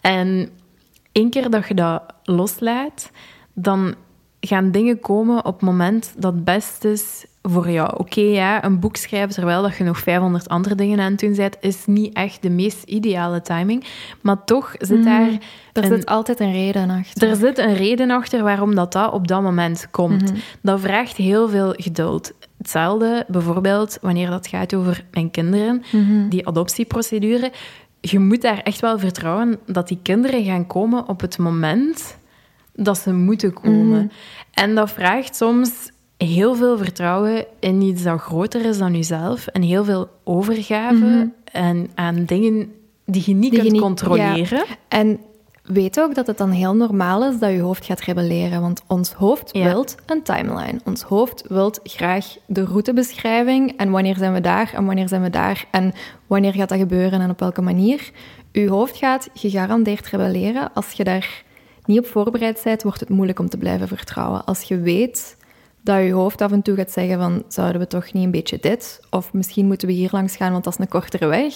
[0.00, 0.48] En
[1.12, 3.10] één keer dat je dat loslaat,
[3.52, 3.94] dan
[4.40, 7.96] gaan dingen komen op het moment dat het best is voor jou.
[7.96, 11.34] Oké, ja, een boek schrijven terwijl dat je nog 500 andere dingen aan het doen
[11.34, 13.84] bent, is niet echt de meest ideale timing.
[14.20, 15.04] Maar toch zit mhm.
[15.04, 15.28] daar...
[15.72, 17.28] Er zit altijd een reden achter.
[17.28, 20.22] Er zit een reden achter waarom dat, dat op dat moment komt.
[20.22, 20.40] Mhm.
[20.62, 22.32] Dat vraagt heel veel geduld.
[22.58, 26.28] Hetzelfde bijvoorbeeld wanneer dat gaat over mijn kinderen, mhm.
[26.28, 27.52] die adoptieprocedure.
[28.00, 32.18] Je moet daar echt wel vertrouwen dat die kinderen gaan komen op het moment
[32.72, 34.12] dat ze moeten komen.
[34.52, 35.70] En dat vraagt soms
[36.16, 41.26] heel veel vertrouwen in iets dat groter is dan jezelf en heel veel overgave mhm.
[41.44, 42.72] en aan dingen
[43.04, 44.64] die je niet kunt controleren.
[44.88, 45.20] En
[45.62, 49.12] weet ook dat het dan heel normaal is dat je hoofd gaat rebelleren, want ons
[49.12, 49.64] hoofd ja.
[49.64, 50.80] wil een timeline.
[50.84, 55.30] Ons hoofd wil graag de routebeschrijving en wanneer zijn we daar en wanneer zijn we
[55.30, 55.92] daar en
[56.26, 58.10] wanneer gaat dat gebeuren en op welke manier.
[58.52, 60.70] Uw hoofd gaat gegarandeerd rebelleren.
[60.74, 61.44] Als je daar
[61.90, 64.44] niet op voorbereid bent, wordt het moeilijk om te blijven vertrouwen.
[64.44, 65.36] Als je weet
[65.82, 68.58] dat je hoofd af en toe gaat zeggen van zouden we toch niet een beetje
[68.60, 69.00] dit?
[69.10, 71.54] Of misschien moeten we hier langs gaan, want dat is een kortere weg.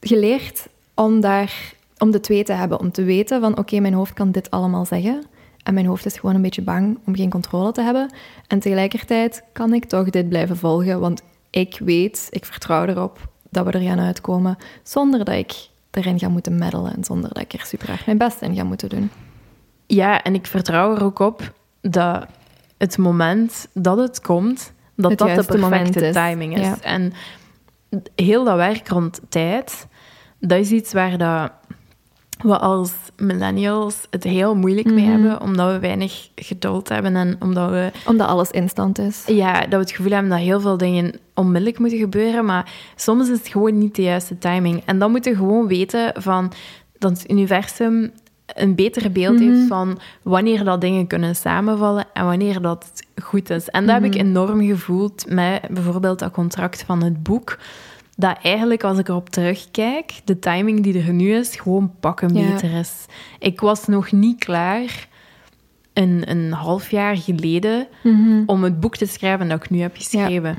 [0.00, 2.80] Geleerd om, daar, om de twee te hebben.
[2.80, 5.24] Om te weten van oké, mijn hoofd kan dit allemaal zeggen.
[5.62, 8.10] En mijn hoofd is gewoon een beetje bang om geen controle te hebben.
[8.46, 13.64] En tegelijkertijd kan ik toch dit blijven volgen, want ik weet, ik vertrouw erop dat
[13.64, 17.52] we er gaan uitkomen zonder dat ik erin ga moeten meddelen en zonder dat ik
[17.52, 19.10] er super erg mijn best in ga moeten doen.
[19.86, 22.26] Ja, en ik vertrouw er ook op dat
[22.78, 26.80] het moment dat het komt, dat dat de perfecte timing is.
[26.80, 27.12] En
[28.14, 29.86] heel dat werk rond tijd,
[30.38, 31.52] dat is iets waar dat
[32.38, 35.12] we als millennials het heel moeilijk mee mhm.
[35.12, 37.90] hebben, omdat we weinig geduld hebben en omdat we...
[38.06, 39.24] Omdat alles instant is.
[39.26, 43.28] Ja, dat we het gevoel hebben dat heel veel dingen onmiddellijk moeten gebeuren, maar soms
[43.28, 44.82] is het gewoon niet de juiste timing.
[44.84, 46.52] En dan moeten we gewoon weten van
[46.98, 48.12] dat het universum
[48.54, 49.66] een beter beeld heeft mhm.
[49.66, 53.68] van wanneer dat dingen kunnen samenvallen en wanneer dat goed is.
[53.68, 54.26] En dat heb ik mhm.
[54.26, 57.58] enorm gevoeld met bijvoorbeeld dat contract van het boek.
[58.20, 62.78] Dat eigenlijk, als ik erop terugkijk, de timing die er nu is, gewoon pakken beter
[62.78, 63.06] is.
[63.38, 65.08] Ik was nog niet klaar
[65.92, 68.42] een, een half jaar geleden mhm.
[68.46, 70.58] om het boek te schrijven dat ik nu heb geschreven.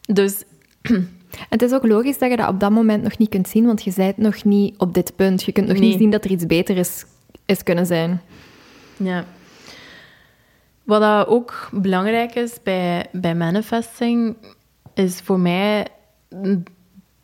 [0.00, 0.42] Dus...
[1.48, 3.84] Het is ook logisch dat je dat op dat moment nog niet kunt zien, want
[3.84, 5.42] je bent nog niet op dit punt.
[5.42, 7.04] Je kunt nog niet zien dat er iets beter is
[7.48, 8.20] is kunnen zijn.
[8.96, 9.24] Ja.
[10.84, 14.36] Wat dat ook belangrijk is bij, bij manifesting,
[14.94, 15.86] is voor mij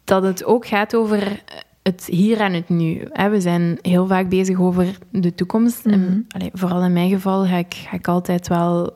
[0.04, 1.42] dat het ook gaat over
[1.82, 3.08] het hier en het nu.
[3.30, 5.86] We zijn heel vaak bezig over de toekomst.
[5.86, 6.48] en, mhm.
[6.52, 8.92] vooral in mijn geval ga ik, ga ik altijd wel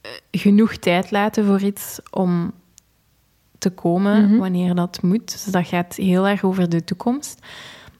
[0.00, 2.52] eh, genoeg tijd laten voor iets om
[3.58, 4.38] te komen mhm.
[4.38, 5.32] wanneer dat moet.
[5.32, 7.46] Dus dat gaat heel erg over de toekomst.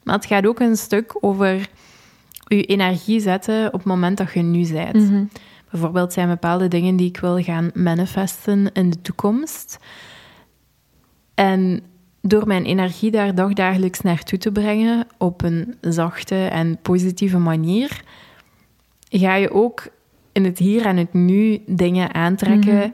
[0.03, 1.69] Maar het gaat ook een stuk over
[2.47, 5.11] je energie zetten op het moment dat je nu bent.
[5.11, 5.25] Mhm.
[5.71, 9.79] Bijvoorbeeld zijn bepaalde dingen die ik wil gaan manifesten in de toekomst.
[11.35, 11.83] En
[12.23, 18.03] door mijn energie daar dagdagelijks naartoe te brengen op een zachte en positieve manier,
[19.09, 19.89] ga je ook
[20.33, 22.91] in het hier en het nu dingen aantrekken mhm.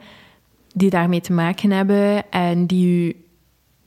[0.73, 3.15] die daarmee te maken hebben en die je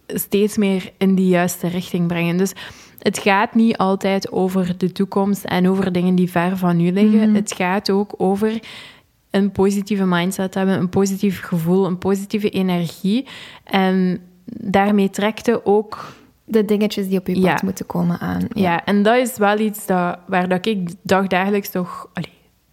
[0.07, 2.37] steeds meer in die juiste richting brengen.
[2.37, 2.53] Dus
[2.99, 7.29] het gaat niet altijd over de toekomst en over dingen die ver van u liggen.
[7.29, 7.35] Mhm.
[7.35, 8.61] Het gaat ook over
[9.31, 13.27] een positieve mindset hebben, een positief gevoel, een positieve energie.
[13.65, 14.21] En
[14.61, 18.47] daarmee trekte ook de dingetjes die op je pad moeten komen aan.
[18.53, 18.85] Ja.
[18.85, 22.11] en dat is wel iets dat, waar dat ik dagdagelijks toch...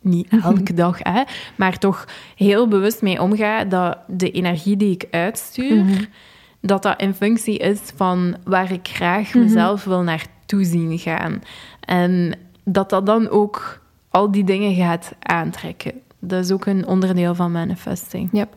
[0.01, 1.23] Niet elke dag, hè,
[1.55, 5.83] maar toch heel bewust mee omga dat de energie die ik uitstuur...
[5.83, 6.03] Mhm
[6.61, 9.43] dat dat in functie is van waar ik graag mhm.
[9.43, 11.41] mezelf wil naartoe zien gaan.
[11.79, 15.93] En dat dat dan ook al die dingen gaat aantrekken.
[16.19, 18.29] dat is ook een onderdeel van manifesting.
[18.31, 18.47] Ja,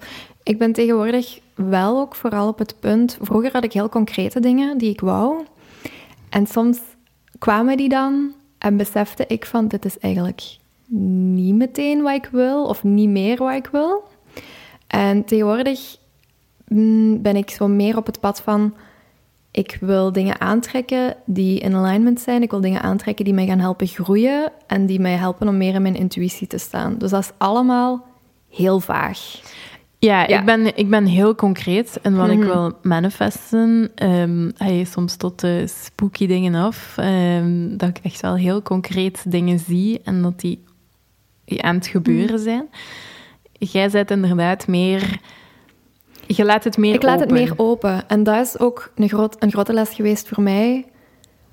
[0.43, 3.19] ik ben tegenwoordig wel ook vooral op het punt...
[3.21, 5.45] Vroeger had ik heel concrete dingen die ik wou.
[6.29, 6.79] En soms
[7.39, 9.69] kwamen die dan en besefte ik van...
[9.69, 10.57] Dit is eigenlijk
[11.35, 14.05] niet meteen wat ik wil of niet meer wat ik wil.
[14.87, 15.97] En tegenwoordig
[16.69, 18.75] mm, ben ik zo meer op het pad van
[19.51, 22.43] ik wil dingen aantrekken die in alignment zijn.
[22.43, 25.75] Ik wil dingen aantrekken die mij gaan helpen groeien en die mij helpen om meer
[25.75, 26.99] in mijn intuïtie te staan.
[26.99, 28.05] Dus dat is allemaal
[28.49, 29.41] heel vaag.
[30.05, 32.47] Ja, Ik, ben, ik ben heel concreet in wat ik mhm.
[32.47, 33.91] wil manifesten.
[34.03, 36.95] Um, hij soms tot de spooky dingen af.
[36.97, 40.65] Ehm, dat ik echt wel heel concreet dingen zie en dat die
[41.57, 42.43] aan het gebeuren mhm.
[42.43, 42.69] zijn.
[43.53, 45.21] Jij zet inderdaad meer
[46.27, 48.09] je laat het meer Ik laat het meer open.
[48.09, 50.87] En dat is ook een, groot, een grote les geweest voor mij.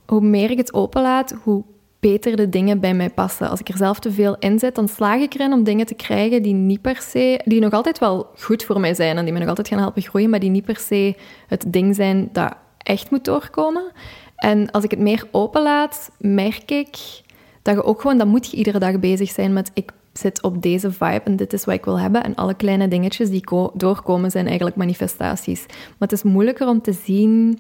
[0.06, 1.64] Hoe meer ik het openlaat, hoe
[2.00, 3.50] beter de dingen bij mij passen.
[3.50, 5.94] Als ik er zelf te veel in zet, dan slaag ik erin om dingen te
[5.94, 7.42] krijgen die niet per se...
[7.46, 10.02] Die nog altijd wel goed voor mij zijn en die me nog altijd gaan helpen
[10.02, 11.16] groeien, maar die niet per se
[11.48, 13.92] het ding zijn dat echt moet doorkomen.
[14.36, 17.22] En als ik het meer openlaat, merk ik
[17.62, 18.18] dat je ook gewoon...
[18.18, 19.72] Dan moet je iedere dag bezig zijn met...
[19.74, 22.24] Ik zit op deze vibe en dit is wat ik wil hebben.
[22.24, 25.66] En alle kleine dingetjes die doorkomen zijn eigenlijk manifestaties.
[25.68, 27.60] Maar het is moeilijker om te zien...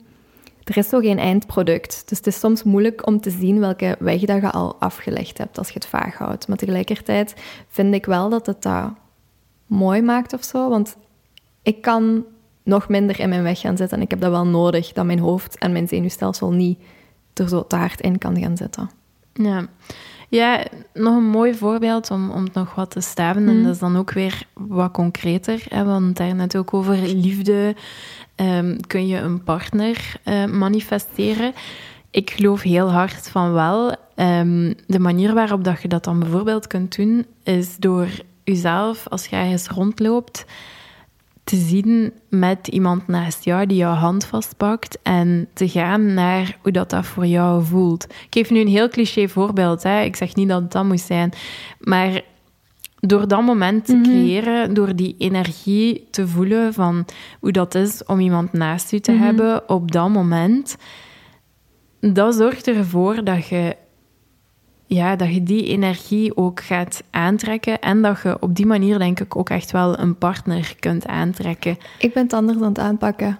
[0.69, 2.03] Er is zo geen eindproduct.
[2.05, 5.57] Dus het is soms moeilijk om te zien welke weg dat je al afgelegd hebt
[5.57, 6.47] als je het vaag houdt.
[6.47, 7.33] Maar tegelijkertijd
[7.67, 8.93] vind ik wel dat het dat
[9.65, 10.69] mooi maakt of zo.
[10.69, 10.97] Want
[11.63, 12.25] ik kan
[12.63, 13.97] nog minder in mijn weg gaan zitten.
[13.97, 16.79] En ik heb dat wel nodig, dat mijn hoofd en mijn zenuwstelsel niet
[17.33, 18.89] er zo te hard in kan gaan zitten.
[19.33, 19.67] Ja.
[20.29, 23.47] Ja, nog een mooi voorbeeld om, om het nog wat te staven.
[23.47, 23.63] En mhm.
[23.63, 25.65] dat is dan ook weer wat concreter.
[25.69, 27.75] Hè, want daar net ook over liefde
[28.41, 31.53] um, kun je een partner uh, manifesteren.
[32.11, 33.95] Ik geloof heel hard van wel.
[34.15, 38.07] Um, de manier waarop dat je dat dan bijvoorbeeld kunt doen, is door
[38.43, 40.45] jezelf, als je ergens rondloopt,
[41.43, 46.71] te zien met iemand naast jou die jouw hand vastpakt en te gaan naar hoe
[46.71, 48.03] dat, dat voor jou voelt.
[48.03, 49.83] Ik geef nu een heel cliché voorbeeld.
[49.83, 50.01] Hè.
[50.01, 51.31] Ik zeg niet dat het dat moet zijn.
[51.79, 52.21] Maar
[52.99, 54.03] door dat moment te mhm.
[54.03, 57.05] creëren, door die energie te voelen van
[57.39, 59.23] hoe dat is om iemand naast u te mhm.
[59.23, 60.77] hebben op dat moment,
[61.99, 63.75] dat zorgt ervoor dat je
[64.85, 69.19] ja, dat je die energie ook gaat aantrekken en dat je op die manier denk
[69.19, 71.77] ik ook echt wel een partner kunt aantrekken.
[71.99, 73.39] Ik ben het anders aan het aanpakken.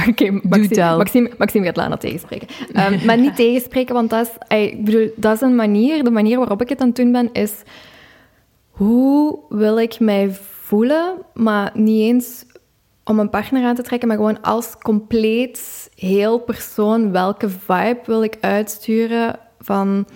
[0.00, 2.48] Oké, okay, Maxime, Maxime, Maxime, gaat Lana tegenspreken.
[2.92, 6.38] Um, maar niet tegenspreken, want dat is, ik bedoel, dat is een manier, de manier
[6.38, 7.52] waarop ik het aan het doen ben, is
[8.78, 10.30] hoe wil ik mij
[10.62, 12.44] voelen, maar niet eens
[13.04, 18.22] om een partner aan te trekken, maar gewoon als compleet heel persoon, welke vibe wil
[18.22, 20.06] ik uitsturen van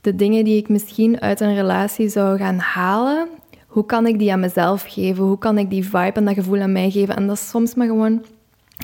[0.00, 3.28] de dingen die ik misschien uit een relatie zou gaan halen,
[3.66, 5.24] hoe kan ik die aan mezelf geven?
[5.24, 7.16] Hoe kan ik die vibe en dat gevoel aan mij geven?
[7.16, 8.24] En dat is soms maar gewoon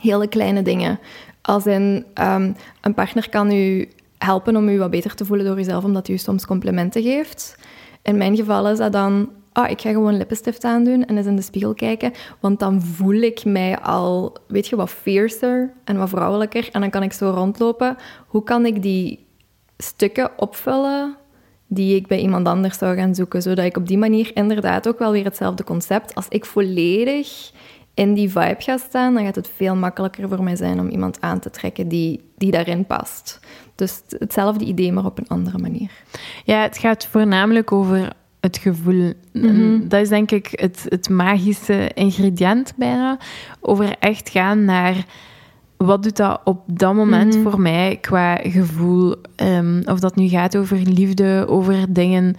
[0.03, 0.99] hele kleine dingen.
[1.43, 5.59] Als in, um, een partner kan u helpen om u wat beter te voelen door
[5.59, 7.57] uzelf, omdat u soms complimenten geeft.
[8.11, 11.37] In mijn geval is dat dan, oh, ik ga gewoon lippenstift aandoen en eens in
[11.37, 16.09] de spiegel kijken, want dan voel ik mij al, weet je, wat fiercer en wat
[16.09, 16.69] vrouwelijker.
[16.73, 17.97] En dan kan ik zo rondlopen.
[18.27, 19.27] Hoe kan ik die
[19.79, 21.17] stukken opvullen
[21.67, 23.43] die ik bij iemand anders zou gaan zoeken.
[23.43, 26.15] Zodat ik op die manier inderdaad ook wel weer hetzelfde concept.
[26.15, 27.53] Als ik volledig
[27.95, 31.21] in die vibe ga staan, dan gaat het veel makkelijker voor mij zijn om iemand
[31.21, 33.41] aan te trekken die, die daarin past.
[33.81, 35.91] Dus hetzelfde idee, maar op een andere manier.
[36.45, 39.13] Ja, het gaat voornamelijk over het gevoel.
[39.33, 39.89] Mhm.
[39.89, 43.19] Dat is denk ik het, het magische ingrediënt bijna.
[43.61, 45.05] Over echt gaan naar
[45.77, 47.43] wat doet dat op dat moment mhm.
[47.43, 49.15] voor mij qua gevoel?
[49.37, 52.35] Um, of dat nu gaat over liefde, over dingen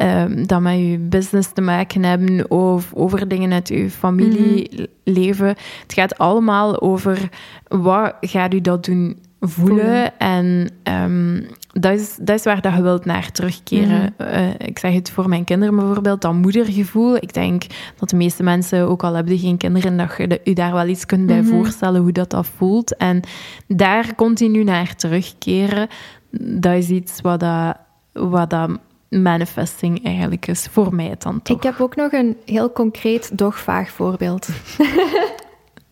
[0.00, 5.46] um, dat met je business te maken hebben, of over dingen uit je familieleven.
[5.46, 7.28] Mm Het gaat allemaal over
[7.68, 10.18] wat gaat u dat doen voelen.
[10.18, 14.14] En um, dat, is, dat is waar dat je wilt naar terugkeren.
[14.18, 14.28] Mhm.
[14.28, 17.16] Eh, ik zeg het voor mijn kinderen bijvoorbeeld, dat moedergevoel.
[17.16, 17.62] Ik denk
[17.96, 21.06] dat de meeste mensen, ook al hebben geen kinderen, dat je je daar wel iets
[21.06, 21.48] kunt bij mhm.
[21.48, 22.96] voorstellen hoe dat, dat voelt.
[22.96, 23.20] En
[23.66, 25.88] daar continu naar terugkeren,
[26.30, 27.76] dat is iets wat dat,
[28.12, 28.70] wat dat
[29.08, 31.56] manifesting eigenlijk is, voor mij dan toch.
[31.56, 34.48] Ik heb ook nog een heel concreet, doch vaag voorbeeld.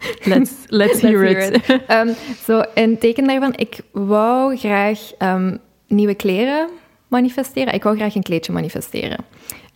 [0.24, 1.70] Let's, let's hear it.
[1.90, 2.14] Um,
[2.46, 6.68] zo, een teken daarvan, ik wou graag um, nieuwe kleren
[7.08, 7.74] manifesteren.
[7.74, 9.24] Ik wou graag een kleedje manifesteren.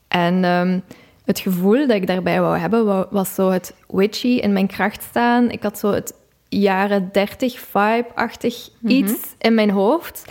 [0.09, 0.83] En um,
[1.25, 5.51] het gevoel dat ik daarbij wou hebben, was zo het witchy in mijn kracht staan.
[5.51, 6.15] Ik had zo het
[6.49, 8.93] jaren 30 vibe-achtig mhm.
[8.93, 10.25] iets in mijn hoofd.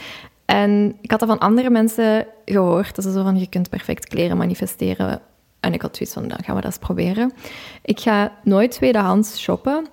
[0.45, 2.95] En ik had dat van andere mensen gehoord.
[2.95, 5.21] Dat ze zo van, je kunt perfect kleren manifesteren
[5.63, 7.33] En ik had zoiets van, dan gaan we dat eens proberen.
[7.81, 9.85] Ik ga nooit tweedehands shoppen.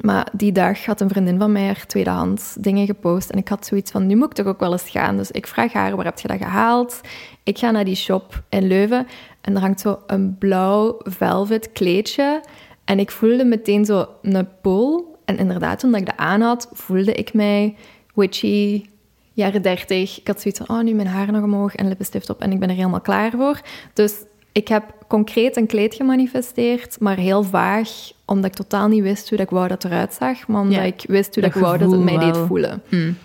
[0.00, 3.30] Maar die dag had een vriendin van mij er tweedehands dingen gepost.
[3.30, 5.16] En ik had zoiets van, nu moet ik toch ook wel eens gaan.
[5.16, 7.00] Dus ik vraag haar, waar heb je dat gehaald?
[7.42, 9.06] Ik ga naar die shop in Leuven.
[9.40, 12.40] En er hangt zo een blauw velvet kleedje.
[12.84, 15.18] En ik voelde meteen zo een pool.
[15.24, 17.76] En inderdaad, toen ik dat aan had, voelde ik mij
[18.14, 18.84] witchy,
[19.32, 20.18] jaren dertig.
[20.18, 22.40] Ik had zoiets van, oh, nu mijn haar nog omhoog en lippenstift op.
[22.40, 23.60] En ik ben er helemaal klaar voor.
[23.92, 24.14] Dus
[24.52, 27.88] ik heb concreet een kleed gemanifesteerd, maar heel vaag,
[28.24, 31.04] omdat ik totaal niet wist hoe dat ik wou dat eruit zag, maar omdat ik
[31.06, 32.82] wist hoe dat, ik wou dat het mij deed voelen.
[32.88, 33.16] Hmm.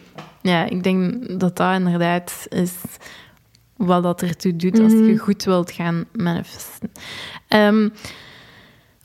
[0.42, 2.74] Ja, ik denk dat dat inderdaad is
[3.76, 5.18] wat dat ertoe doet als je mhm.
[5.18, 6.92] goed wilt gaan manifesten.
[7.50, 7.94] Um,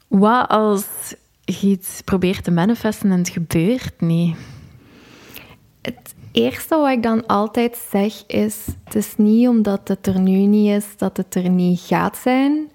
[0.09, 0.85] wat als
[1.45, 4.37] je iets probeert te manifesten en het gebeurt niet?
[6.33, 10.71] Eerste wat ik dan altijd zeg is: het is niet omdat het er nu niet
[10.71, 12.71] is dat het er niet gaat zijn.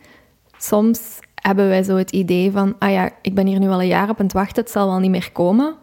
[0.57, 3.87] Soms hebben wij zo het idee van: ah ja, ik ben hier nu al een
[3.87, 5.75] jaar op aan het wachten, het zal wel niet meer komen.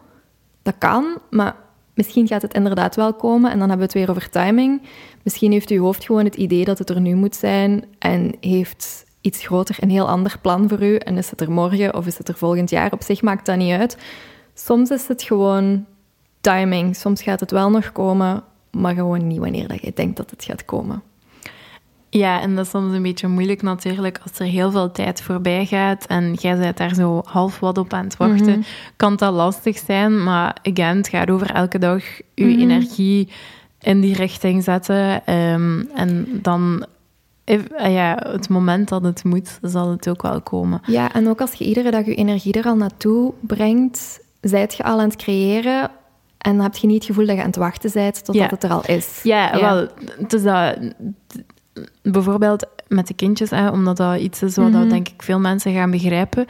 [0.61, 1.55] Dat kan, maar
[1.93, 4.81] misschien gaat het inderdaad wel komen en dan hebben we het weer over timing.
[5.23, 9.05] Misschien heeft uw hoofd gewoon het idee dat het er nu moet zijn en heeft
[9.21, 10.95] iets groter, een heel ander plan voor u.
[10.95, 12.91] En is het er morgen of is het er volgend jaar?
[12.91, 13.97] Op zich maakt dat niet uit.
[14.53, 15.85] Soms is het gewoon
[16.45, 16.95] timing.
[16.95, 20.43] Soms gaat het wel nog komen, maar gewoon niet wanneer dat je denkt dat het
[20.43, 21.01] gaat komen.
[22.09, 25.65] Ja, en dat is soms een beetje moeilijk natuurlijk als er heel veel tijd voorbij
[25.65, 28.59] gaat en jij bent daar zo half wat op aan het wachten.
[28.59, 28.61] Mhm.
[28.95, 32.03] Kan dat lastig zijn, maar again, het gaat over elke dag
[32.33, 32.59] je mhm.
[32.59, 33.29] energie
[33.79, 35.25] in die richting zetten.
[35.25, 36.85] Ehm, en dan
[37.43, 40.81] eh, ja, het moment dat het moet, zal het ook wel komen.
[40.85, 44.83] Ja, en ook als je iedere dag je energie er al naartoe brengt, zijt je
[44.83, 45.91] al aan het creëren
[46.45, 48.63] en dan heb je niet het gevoel dat je aan het wachten bent totdat het
[48.63, 49.19] er al is.
[49.23, 49.87] Ja, wel,
[50.27, 50.77] is dat...
[52.01, 55.73] Bijvoorbeeld met de kindjes, hè, omdat dat iets is wat mm denk ik veel mensen
[55.73, 56.45] gaan begrijpen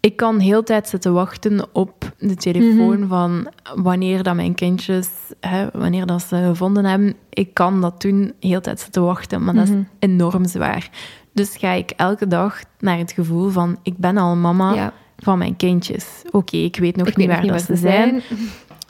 [0.00, 3.08] ik kan heel tijd zitten wachten op de telefoon mhm.
[3.08, 5.08] van wanneer dat mijn kindjes,
[5.40, 7.14] hè, wanneer dat ze gevonden hebben.
[7.30, 9.82] Ik kan dat doen, heel tijd zitten wachten, maar dat is mhm.
[9.98, 10.90] enorm zwaar.
[11.32, 15.56] Dus ga ik elke dag naar het gevoel van, ik ben al mama van mijn
[15.56, 16.06] kindjes.
[16.30, 18.22] Oké, ik weet nog niet waar dat ze zijn.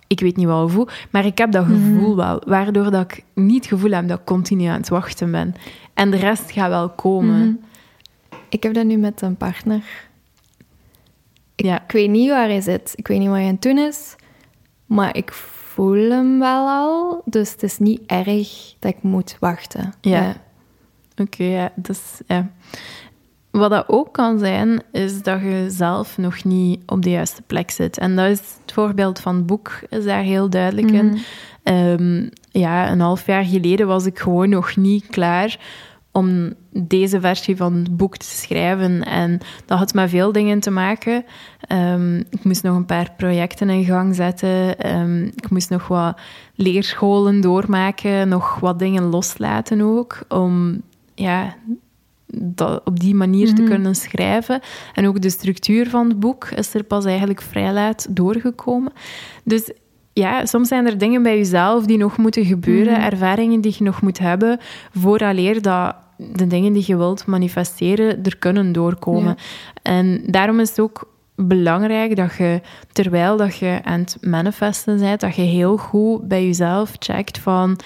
[0.08, 1.74] Ik weet niet wel hoe, maar ik heb dat mhm.
[1.74, 2.42] gevoel wel.
[2.46, 5.54] Waardoor dat ik niet het gevoel heb dat ik continu aan het wachten ben.
[5.94, 7.60] En de rest gaat wel komen.
[8.48, 9.82] Ik heb dat nu met een partner
[11.64, 11.82] ja.
[11.82, 12.92] Ik weet niet waar hij zit.
[12.96, 14.16] Ik weet niet wat hij aan het doen is.
[14.86, 17.22] Maar ik voel hem wel al.
[17.24, 19.94] Dus het is niet erg dat ik moet wachten.
[20.00, 20.36] Ja.
[21.16, 21.72] Oké, ja.
[21.74, 22.50] Dus, ja.
[23.58, 27.70] Wat dat ook kan zijn, is dat je zelf nog niet op de juiste plek
[27.70, 27.98] zit.
[27.98, 31.06] En dat is het voorbeeld van het boek, is daar heel duidelijk in.
[31.06, 31.18] Mhm.
[31.62, 35.58] Ehm, ja, een half jaar geleden was ik gewoon nog niet klaar
[36.12, 39.04] om deze versie van het boek te schrijven.
[39.04, 41.24] En dat had met veel dingen te maken.
[41.60, 44.78] Ehm, ik moest nog een paar projecten in gang zetten.
[44.78, 46.20] Ehm, ik moest nog wat
[46.54, 50.82] leerscholen doormaken, nog wat dingen loslaten ook, om
[51.14, 51.56] ja,
[52.34, 53.70] dat op die manier te mhm.
[53.70, 54.60] kunnen schrijven.
[54.94, 58.92] En ook de structuur van het boek is er pas eigenlijk vrij laat doorgekomen.
[59.44, 59.70] Dus
[60.12, 63.02] ja, soms zijn er dingen bij jezelf die nog moeten gebeuren, mhm.
[63.02, 64.58] ervaringen die je nog moet hebben,
[64.92, 69.36] vooraleer dat de dingen die je wilt manifesteren er kunnen doorkomen.
[69.82, 72.60] En daarom is het ook belangrijk dat je,
[72.92, 77.78] terwijl dat je aan het manifesten bent, dat je heel goed bij jezelf checkt van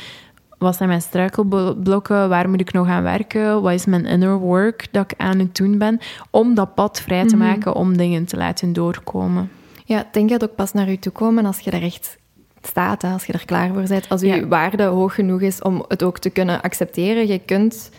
[0.63, 4.87] wat zijn mijn struikelblokken, waar moet ik nog aan werken, wat is mijn inner work
[4.91, 5.99] dat ik aan het doen ben,
[6.31, 7.47] om dat pad vrij te mhm.
[7.47, 9.51] maken om dingen te laten doorkomen.
[9.85, 12.19] Ja, denk dat ook pas naar je toe komen als je er echt
[12.63, 14.09] staat, als je er klaar voor bent.
[14.09, 17.27] Als je waarde hoog genoeg is om het ook te kunnen accepteren.
[17.27, 17.91] Je kunt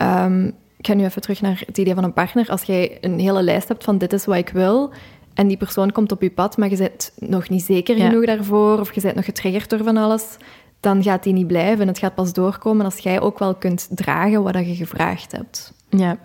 [0.00, 2.48] Um, ik ga nu even terug naar het idee van een partner.
[2.48, 4.92] Als jij een hele lijst hebt van dit is wat ik wil,
[5.34, 8.80] en die persoon komt op je pad, maar je bent nog niet zeker genoeg daarvoor,
[8.80, 10.36] of je bent nog getriggerd door van alles,
[10.84, 11.86] dan gaat die niet blijven.
[11.86, 15.72] Het gaat pas doorkomen als jij ook wel kunt dragen wat je gevraagd hebt.
[15.88, 16.18] Ja.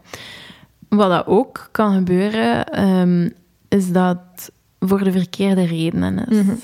[0.90, 3.34] Wat dat ook kan gebeuren, um,
[3.68, 6.44] is dat voor de verkeerde redenen is.
[6.44, 6.56] Mhm.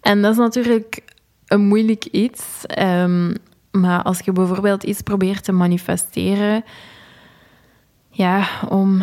[0.00, 1.02] En dat is natuurlijk
[1.46, 2.64] een moeilijk iets.
[2.78, 3.34] Um,
[3.70, 6.64] maar als je bijvoorbeeld iets probeert te manifesteren,
[8.10, 9.02] ja, om.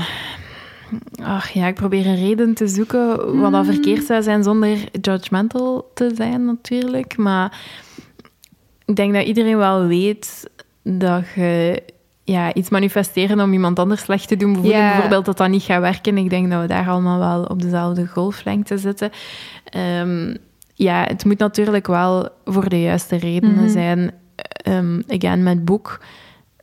[1.24, 3.74] Ach ja, ik probeer een reden te zoeken wat dat mm.
[3.74, 7.18] verkeerd zou zijn zonder judgmental te zijn, natuurlijk.
[7.18, 7.60] Maar
[8.86, 10.50] ik denk dat iedereen wel weet
[10.84, 11.84] dat je
[12.24, 15.82] ja, iets manifesteren om iemand anders slecht te doen, bijvoorbeeld, bijvoorbeeld dat dat niet gaat
[15.82, 16.18] werken.
[16.18, 19.12] Ik denk dat we daar allemaal wel op dezelfde golflengte zitten.
[20.00, 20.38] Um,
[20.74, 23.70] ja, het moet natuurlijk wel voor de juiste redenen mm.
[23.70, 24.14] zijn
[24.68, 26.02] um, again, met boek,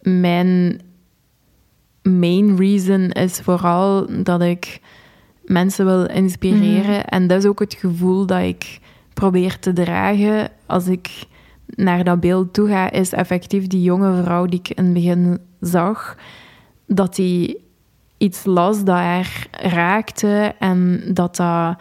[0.01, 0.81] mijn
[2.11, 4.81] main reason is vooral dat ik
[5.45, 6.99] mensen wil inspireren.
[6.99, 7.09] Mhm.
[7.09, 8.79] En dat is ook het gevoel dat ik
[9.15, 11.27] probeer te dragen als ik
[11.67, 15.39] naar dat beeld toe ga, is effectief die jonge vrouw die ik in het begin
[15.61, 16.17] zag,
[16.87, 17.65] dat die
[18.19, 21.77] iets las dat haar raakte en dat dat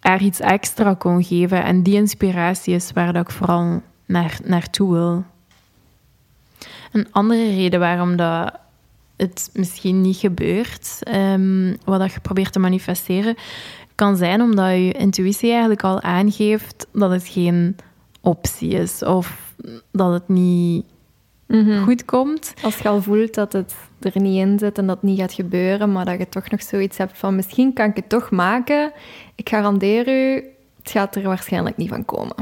[0.00, 1.64] haar iets extra kon geven.
[1.64, 5.24] En die inspiratie is waar dat ik vooral naar, naartoe wil.
[6.92, 8.52] Een andere reden waarom dat
[9.16, 13.34] het misschien niet gebeurt, ehm, wat dat je probeert te manifesteren,
[13.94, 17.76] kan zijn omdat je intuïtie eigenlijk al aangeeft dat het geen
[18.20, 19.54] optie is of
[19.92, 20.84] dat het niet
[21.46, 21.82] Mhm.
[21.82, 22.54] goed komt.
[22.62, 25.32] Als je al voelt dat het er niet in zit en dat het niet gaat
[25.32, 28.92] gebeuren, maar dat je toch nog zoiets hebt van misschien kan ik het toch maken,
[29.34, 30.44] ik garandeer u,
[30.82, 32.34] het gaat er waarschijnlijk niet van komen.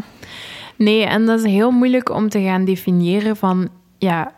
[0.77, 3.69] Nee, en dat is heel moeilijk om te gaan definiëren van,
[3.99, 4.33] ja,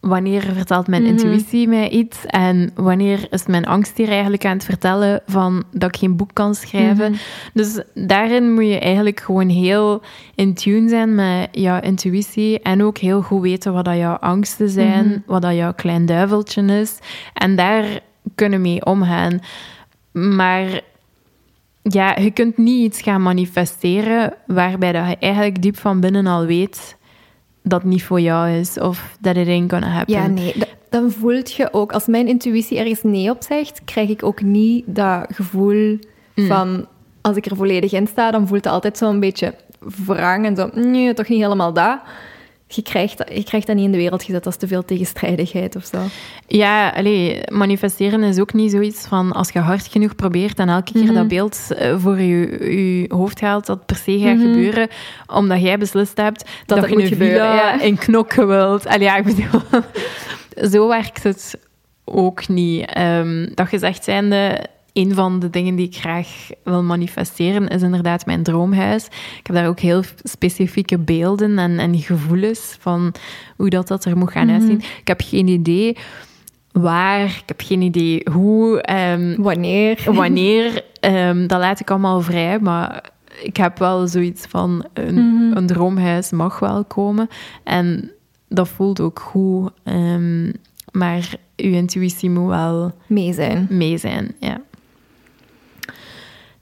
[0.00, 1.10] wanneer vertelt mijn Mhm.
[1.10, 5.88] intuïtie mij iets en wanneer is mijn angst hier eigenlijk aan het vertellen van dat
[5.94, 7.10] ik geen boek kan schrijven.
[7.10, 7.20] Mhm.
[7.52, 10.02] Dus daarin moet je eigenlijk gewoon heel
[10.34, 14.68] in tune zijn met jouw intuïtie en ook heel goed weten wat dat jouw angsten
[14.68, 15.18] zijn, Mhm.
[15.26, 16.98] wat dat jouw klein duiveltje is
[17.34, 17.84] en daar
[18.34, 19.40] kunnen mee omgaan.
[20.12, 20.80] Maar
[21.82, 26.44] ja, je kunt niet iets gaan manifesteren waarbij dat je eigenlijk diep van binnen al
[26.46, 26.96] weet
[27.62, 30.14] dat niet voor jou is of dat it ain't gonna happen.
[30.14, 30.54] Ja, nee,
[30.88, 34.84] dan voelt je ook, als mijn intuïtie ergens nee op zegt, krijg ik ook niet
[34.86, 35.98] dat gevoel
[36.34, 36.86] van,
[37.20, 39.54] als ik er volledig in sta, dan voelt het altijd zo'n beetje
[40.06, 41.98] wrang en zo, nee, toch niet helemaal dat.
[42.72, 45.76] Je krijgt, dat- je krijgt dat niet in de wereld gezet als te veel tegenstrijdigheid
[45.76, 45.98] of zo.
[46.46, 50.92] Ja, allee, manifesteren is ook niet zoiets van als je hard genoeg probeert en elke
[50.92, 51.14] keer Mhm.
[51.14, 52.38] dat beeld eh, voor je,
[53.00, 54.46] je hoofd haalt, dat per se gaat Mhm.
[54.46, 54.88] gebeuren,
[55.26, 57.80] omdat jij beslist hebt dat, het je moet een villa ja.
[57.80, 58.86] in knokken wilt.
[58.86, 59.60] Allee, ja, ik bedoel,
[60.72, 61.54] zo werkt het
[62.04, 62.86] ook niet.
[62.92, 64.58] Ehm, dat gezegd zijnde,
[64.92, 69.04] een van de dingen die ik graag wil manifesteren is inderdaad mijn droomhuis.
[69.38, 73.12] Ik heb daar ook heel specifieke beelden en, en gevoelens van
[73.56, 74.54] hoe dat, dat er moet gaan Mhm.
[74.54, 74.78] uitzien.
[75.00, 75.96] Ik heb geen idee
[76.72, 79.98] waar, ik heb geen idee hoe, ehm, Wanneer?
[80.12, 80.84] wanneer.
[81.00, 83.10] ehm, dat laat ik allemaal vrij, maar
[83.42, 85.56] ik heb wel zoiets van een, Mhm.
[85.56, 87.28] een droomhuis mag wel komen.
[87.64, 88.10] En
[88.48, 90.52] dat voelt ook goed, ehm,
[90.92, 93.66] maar uw intuïtie moet wel Mee zijn.
[93.70, 94.34] mee zijn.
[94.40, 94.60] Ja.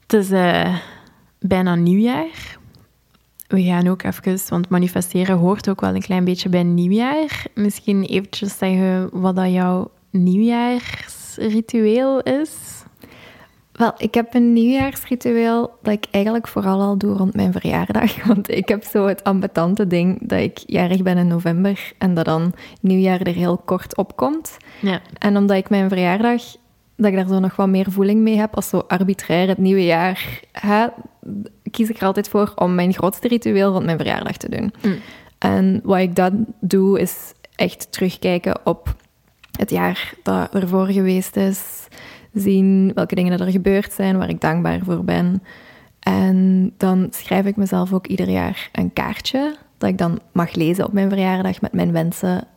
[0.09, 0.75] Het is eh,
[1.39, 2.57] bijna nieuwjaar.
[3.47, 7.45] We gaan ook even, want manifesteren hoort ook wel een klein beetje bij nieuwjaar.
[7.53, 12.51] Misschien eventjes zeggen wat dat jouw nieuwjaarsritueel is.
[13.71, 18.23] Wel, ik heb een nieuwjaarsritueel dat ik eigenlijk vooral al doe rond mijn verjaardag.
[18.27, 22.25] Want ik heb zo het ambetante ding dat ik jarig ben in november en dat
[22.25, 24.57] dan nieuwjaar er heel kort op komt.
[24.81, 25.01] Ja.
[25.17, 26.41] En omdat ik mijn verjaardag,
[26.99, 29.85] dat ik daar zo nog wat meer voeling mee heb als zo arbitrair het nieuwe
[29.85, 30.87] jaar, hè,
[31.71, 34.73] kies ik er altijd voor om mijn grootste ritueel rond mijn verjaardag te doen.
[34.81, 34.95] Mm.
[35.37, 38.95] En wat ik dan doe, is echt terugkijken op
[39.57, 41.87] het jaar dat ervoor geweest is.
[42.33, 45.43] Zien welke dingen er gebeurd zijn, waar ik dankbaar voor ben.
[45.99, 50.85] En dan schrijf ik mezelf ook ieder jaar een kaartje dat ik dan mag lezen
[50.85, 52.47] op mijn verjaardag met mijn wensen.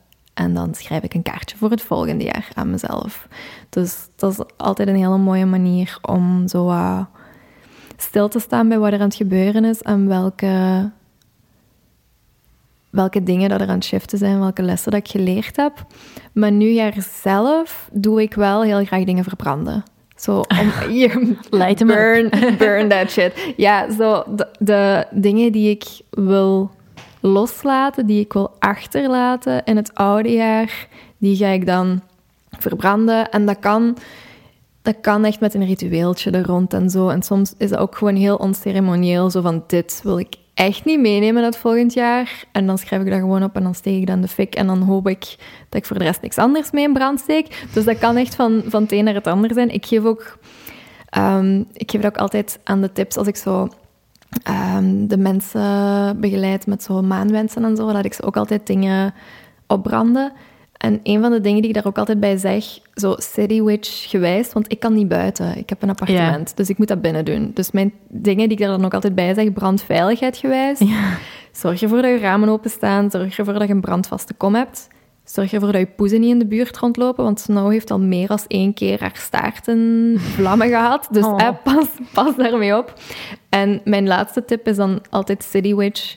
[0.43, 3.28] En dan schrijf ik een kaartje voor het volgende jaar aan mezelf.
[3.68, 6.70] Dus dat is altijd een hele mooie manier om zo
[7.97, 10.90] stil te staan bij wat er aan het gebeuren is en welke,
[12.90, 15.86] welke dingen dat er aan het shiften zijn, welke lessen dat ik geleerd heb.
[16.32, 19.82] Maar nieuwjaar zelf doe ik wel heel graag dingen verbranden.
[20.16, 21.36] Zo om je
[21.86, 23.53] burn, burn that shit.
[23.57, 26.70] Ja, zo de, de dingen die ik wil
[27.23, 32.01] loslaten, die ik wil achterlaten in het oude jaar, die ga ik dan
[32.51, 33.31] verbranden.
[33.31, 33.97] En dat kan,
[34.83, 37.09] dat kan echt met een ritueeltje er rond en zo.
[37.09, 41.01] En soms is dat ook gewoon heel onceremonieel, zo van dit wil ik echt niet
[41.01, 42.45] meenemen het volgend jaar.
[42.53, 44.55] En dan schrijf ik dat gewoon op en dan steek ik dat in de fik.
[44.55, 45.37] En dan hoop ik
[45.68, 47.66] dat ik voor de rest niks anders mee in brand steek.
[47.73, 49.70] Dus dat kan echt van, van het een naar het ander zijn.
[49.70, 50.39] Ik geef ook...
[51.09, 53.68] ehm, ik geef dat ook altijd aan de tips als ik zo
[54.43, 59.14] ehm, de mensen begeleid met zo maanwensen en zo, dat ik ze ook altijd dingen
[59.66, 60.33] opbranden.
[60.83, 62.64] En een van de dingen die ik daar ook altijd bij zeg,
[62.95, 65.57] zo city witch gewijs, want ik kan niet buiten.
[65.57, 67.51] Ik heb een appartement, dus ik moet dat binnen doen.
[67.55, 70.78] Dus mijn dingen die ik daar dan ook altijd bij zeg, brandveiligheid gewijs.
[70.78, 71.16] Ja.
[71.53, 74.89] Zorg ervoor dat je ramen openstaan, zorg ervoor dat je een brandvaste kom hebt.
[75.25, 78.27] Zorg ervoor dat je poezen niet in de buurt rondlopen, want Snow heeft al meer
[78.27, 81.09] dan één keer haar staart in vlammen gehad.
[81.11, 81.43] Dus Oh.
[81.43, 82.95] eh, pas, pas daarmee op.
[83.49, 86.16] En mijn laatste tip is dan altijd City Witch.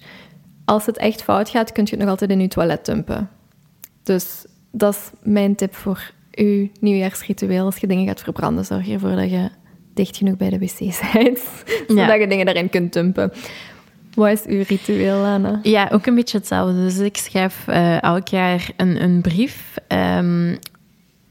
[0.66, 3.30] Als het echt fout gaat, kun je het nog altijd in je toilet dumpen.
[4.04, 9.16] Dus dat is mijn tip voor je nieuwjaarsritueel, als je dingen gaat verbranden, zorg ervoor
[9.16, 9.50] dat je
[9.94, 10.80] dicht genoeg bij de wc
[11.14, 11.40] bent,
[11.88, 13.32] zodat je dingen daarin kunt dumpen.
[14.16, 15.60] Wat is uw ritueel, Anna?
[15.64, 16.74] Ja, ook een beetje hetzelfde.
[16.74, 19.74] Dus ik schrijf uh, elk jaar een, een brief.
[19.88, 20.58] Um,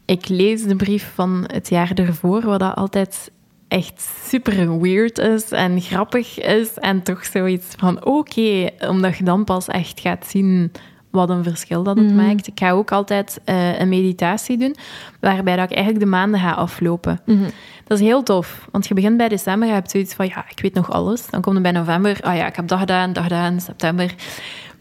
[0.05, 3.30] ik lees de brief van het jaar ervoor, wat altijd
[3.68, 6.74] echt super weird is en grappig is.
[6.74, 10.72] En toch zoiets van oké, omdat je dan pas echt gaat zien
[11.15, 12.17] wat een verschil dat het mhm.
[12.17, 12.47] maakt.
[12.47, 14.77] Ik ga ook altijd uh, een meditatie doen,
[15.21, 17.21] waarbij dat ik eigenlijk de maanden ga aflopen.
[17.25, 17.47] Mm
[17.85, 20.61] Dat is heel tof, want je begint bij december, je hebt zoiets van, ja, ik
[20.61, 21.27] weet nog alles.
[21.27, 24.15] Dan komt het bij november, ah ja, ik heb dat gedaan, dat gedaan, september.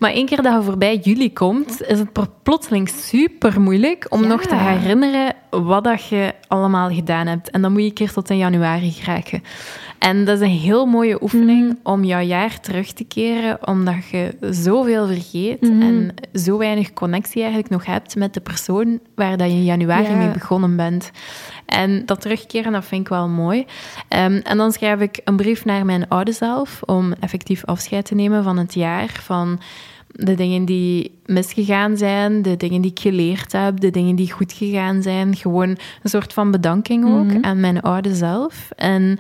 [0.04, 4.46] Maar één keer dat je voorbij juli komt, is het plotseling super moeilijk om nog
[4.46, 7.50] te herinneren wat dat je allemaal gedaan hebt.
[7.50, 9.44] En dan moet je een keer tot in januari geraken.
[10.04, 11.76] En dat is een heel mooie oefening mhm.
[11.84, 15.82] om jouw jaar terug te keren, omdat je zoveel vergeet mhm.
[15.82, 20.16] en zo weinig connectie eigenlijk nog hebt met de persoon waar dat je in januari
[20.16, 21.12] mee begonnen bent.
[21.66, 23.66] En dat terugkeren, dat vind ik wel mooi.
[24.08, 28.16] Ehm, en dan schrijf ik een brief naar mijn oude zelf om effectief afscheid te
[28.16, 29.60] nemen van het jaar, van
[30.08, 34.54] de dingen die misgegaan zijn, de dingen die ik geleerd heb, de dingen die goed
[34.54, 35.36] gegaan zijn.
[35.36, 37.44] Gewoon een soort van bedanking ook mhm.
[37.44, 38.70] aan mijn oude zelf.
[38.76, 39.20] En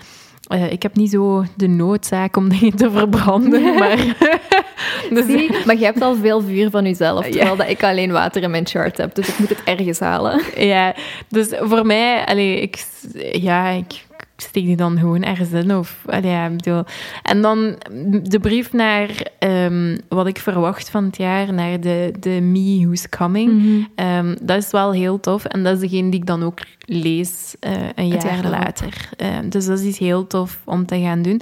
[0.53, 3.97] uh, ik heb niet zo de noodzaak om dingen te verbranden, maar...
[5.13, 5.25] dus...
[5.25, 8.51] Zie, maar je hebt al veel vuur van jezelf, terwijl dat ik alleen water in
[8.51, 9.15] mijn chart heb.
[9.15, 10.41] Dus ik moet het ergens halen.
[10.57, 10.95] Ja,
[11.27, 12.25] dus voor mij...
[12.25, 12.85] Allee, ik,
[13.31, 14.05] ja, ik
[14.43, 15.75] steek die dan gewoon ergens in.
[15.75, 16.83] Of, ja, bedoel.
[17.23, 17.75] En dan
[18.23, 23.09] de brief naar um, wat ik verwacht van het jaar, naar de, de Me Who's
[23.09, 23.51] Coming.
[23.51, 25.45] Mm um, dat is wel heel tof.
[25.45, 29.09] En dat is degene die ik dan ook lees uh, een jaar, jaar later.
[29.21, 31.41] Uh, dus dat is iets heel tof om te gaan doen.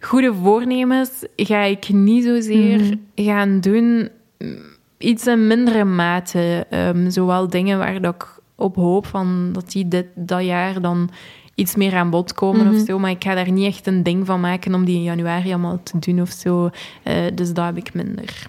[0.00, 4.08] Goede voornemens ga ik niet zozeer mm gaan doen.
[4.98, 6.66] Iets in mindere mate.
[6.70, 8.26] Um, zowel dingen waar dat ik
[8.56, 11.10] op hoop van dat die dit, dat jaar dan
[11.54, 12.84] iets meer aan bod komen of mhm.
[12.84, 12.98] zo.
[12.98, 15.80] Maar ik ga daar niet echt een ding van maken om die in januari allemaal
[15.82, 16.70] te doen of zo.
[17.04, 18.46] Uh, dus dat heb ik minder.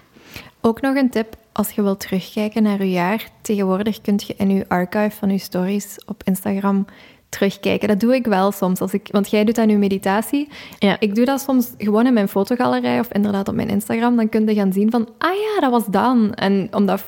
[0.60, 3.28] Ook nog een tip als je wilt terugkijken naar je jaar.
[3.40, 6.86] Tegenwoordig kun je in je archive van je stories op Instagram
[7.28, 7.88] terugkijken.
[7.88, 8.80] Dat doe ik wel soms.
[8.80, 10.48] Als ik, want jij doet aan je meditatie.
[10.78, 10.96] Ja.
[11.00, 14.16] Ik doe dat soms gewoon in mijn fotogalerij of inderdaad op mijn Instagram.
[14.16, 16.34] Dan kun je gaan zien van, ah ja, dat was dan.
[16.34, 17.04] En omdat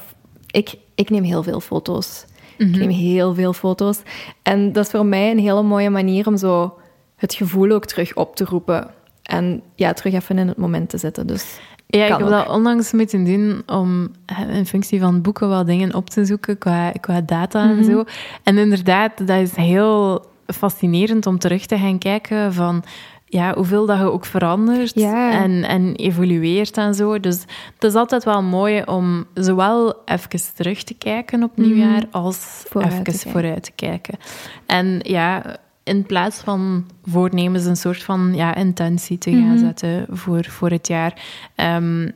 [0.50, 2.24] ik, ik neem heel veel foto's.
[2.58, 2.78] Ik mhm.
[2.78, 4.02] neem heel veel foto's.
[4.42, 6.78] En dat is voor mij een hele mooie manier om zo
[7.16, 8.90] het gevoel ook terug op te roepen.
[9.22, 11.26] En ja, terug even in het moment te zetten.
[11.26, 14.10] Dus ja, ik heb dat onlangs moeten doen om
[14.52, 17.90] in functie van boeken wel dingen op te zoeken qua, qua data en mhm.
[17.90, 18.04] zo.
[18.42, 22.84] En inderdaad, dat is heel fascinerend om terug te gaan kijken van
[23.28, 27.20] ja, hoeveel dat je ook verandert en, en evolueert en zo.
[27.20, 27.40] Dus
[27.74, 32.08] het is altijd wel mooi om zowel even terug te kijken op nieuwjaar mm.
[32.10, 34.18] als vooruit even vooruit te kijken.
[34.66, 39.58] En ja, in plaats van voornemens een soort van ja, intentie te gaan mhm.
[39.58, 41.22] zetten voor, voor het jaar.
[41.56, 42.12] Um,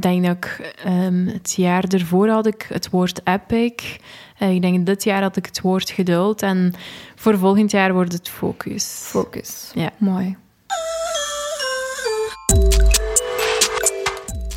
[0.00, 3.96] denk dat ik um, het jaar ervoor had ik het woord epic.
[4.38, 6.42] Uh, ik denk dit jaar had ik het woord geduld.
[6.42, 6.74] En
[7.14, 8.84] voor volgend jaar wordt het focus.
[8.84, 9.70] Focus.
[9.74, 9.90] Ja.
[9.96, 10.36] Mooi.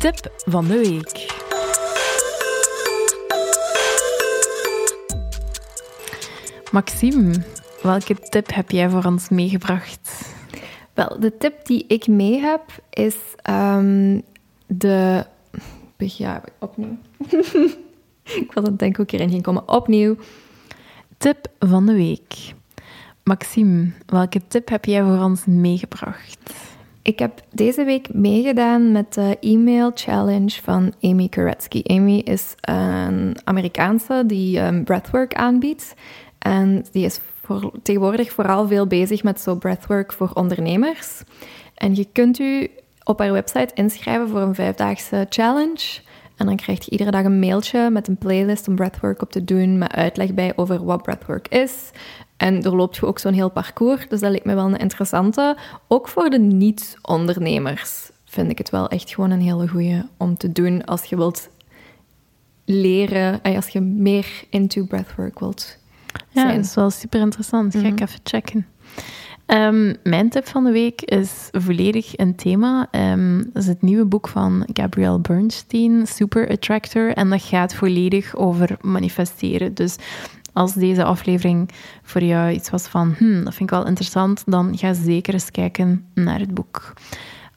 [0.00, 1.44] Tip van de week.
[6.72, 7.34] Maxime,
[7.82, 10.34] welke tip heb jij voor ons meegebracht?
[10.94, 13.16] Wel, de tip die ik mee heb is
[13.50, 14.22] um,
[14.66, 15.26] de.
[15.96, 16.96] Ja, opnieuw.
[18.42, 19.68] ik het denken hoe ik erin ging komen.
[19.68, 20.16] Opnieuw.
[21.18, 22.54] Tip van de week.
[23.24, 26.54] Maxime, welke tip heb jij voor ons meegebracht?
[27.02, 31.82] Ik heb deze week meegedaan met de e-mail challenge van Amy Koretsky.
[31.84, 35.94] Amy is een Amerikaanse die um, breathwork aanbiedt.
[36.38, 41.22] En die is voor, tegenwoordig vooral veel bezig met zo breathwork voor ondernemers.
[41.74, 42.70] En je kunt u
[43.06, 46.00] op haar website inschrijven voor een vijfdaagse challenge.
[46.36, 49.44] En dan krijg je iedere dag een mailtje met een playlist om breathwork op te
[49.44, 51.90] doen, met uitleg bij over wat breathwork is.
[52.36, 55.56] En er loopt je ook zo'n heel parcours, dus dat lijkt me wel een interessante.
[55.88, 60.52] Ook voor de niet-ondernemers vind ik het wel echt gewoon een hele goede om te
[60.52, 61.48] doen als je wilt
[62.64, 65.78] leren, en als je meer into breathwork wilt
[66.30, 67.72] ja, dat is wel super interessant.
[67.74, 68.02] Ga ik mhm.
[68.02, 68.66] even checken.
[69.46, 72.88] Ehm, mijn tip van de week is volledig een thema.
[73.12, 77.12] Um, dat is het nieuwe boek van Gabrielle Bernstein, Super Attractor.
[77.12, 79.74] En dat gaat volledig over manifesteren.
[79.74, 79.96] Dus
[80.52, 81.70] als deze aflevering
[82.02, 85.50] voor jou iets was van, hmm, dat vind ik wel interessant, dan ga zeker eens
[85.50, 86.92] kijken naar het boek.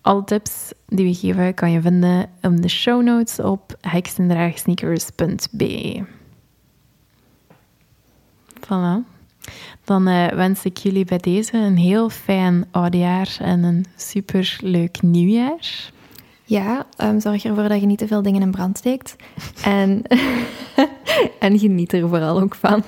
[0.01, 6.03] Alle tips die we geven kan je vinden in de show notes op heksendraagsneakers.be.
[8.59, 9.18] Voilà.
[9.83, 15.01] Dan uh, wens ik jullie bij deze een heel fijn oudejaar en een super leuk
[15.01, 15.91] nieuwjaar.
[16.43, 19.15] Ja, um, zorg ervoor dat je niet te veel dingen in brand steekt.
[19.63, 20.01] En,
[21.39, 22.83] en geniet er vooral ook van.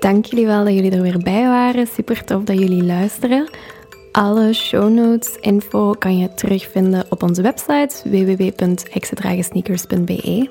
[0.00, 1.86] Dank jullie wel dat jullie er weer bij waren.
[1.86, 3.50] Super tof dat jullie luisteren.
[4.12, 10.50] Alle show notes, info kan je terugvinden op onze website www.heksendragensneakers.be.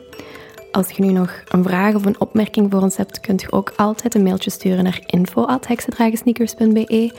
[0.71, 3.73] Als je nu nog een vraag of een opmerking voor ons hebt, kunt je ook
[3.75, 7.13] altijd een mailtje sturen naar info.heksendragensneakers.be.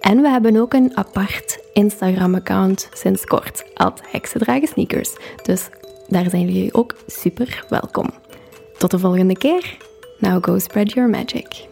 [0.00, 5.16] En we hebben ook een apart Instagram-account sinds kort, at Heksendragensneakers.
[5.42, 5.68] Dus
[6.08, 8.10] daar zijn jullie ook super welkom.
[8.78, 9.76] Tot de volgende keer.
[10.18, 11.66] Now go spread your magic.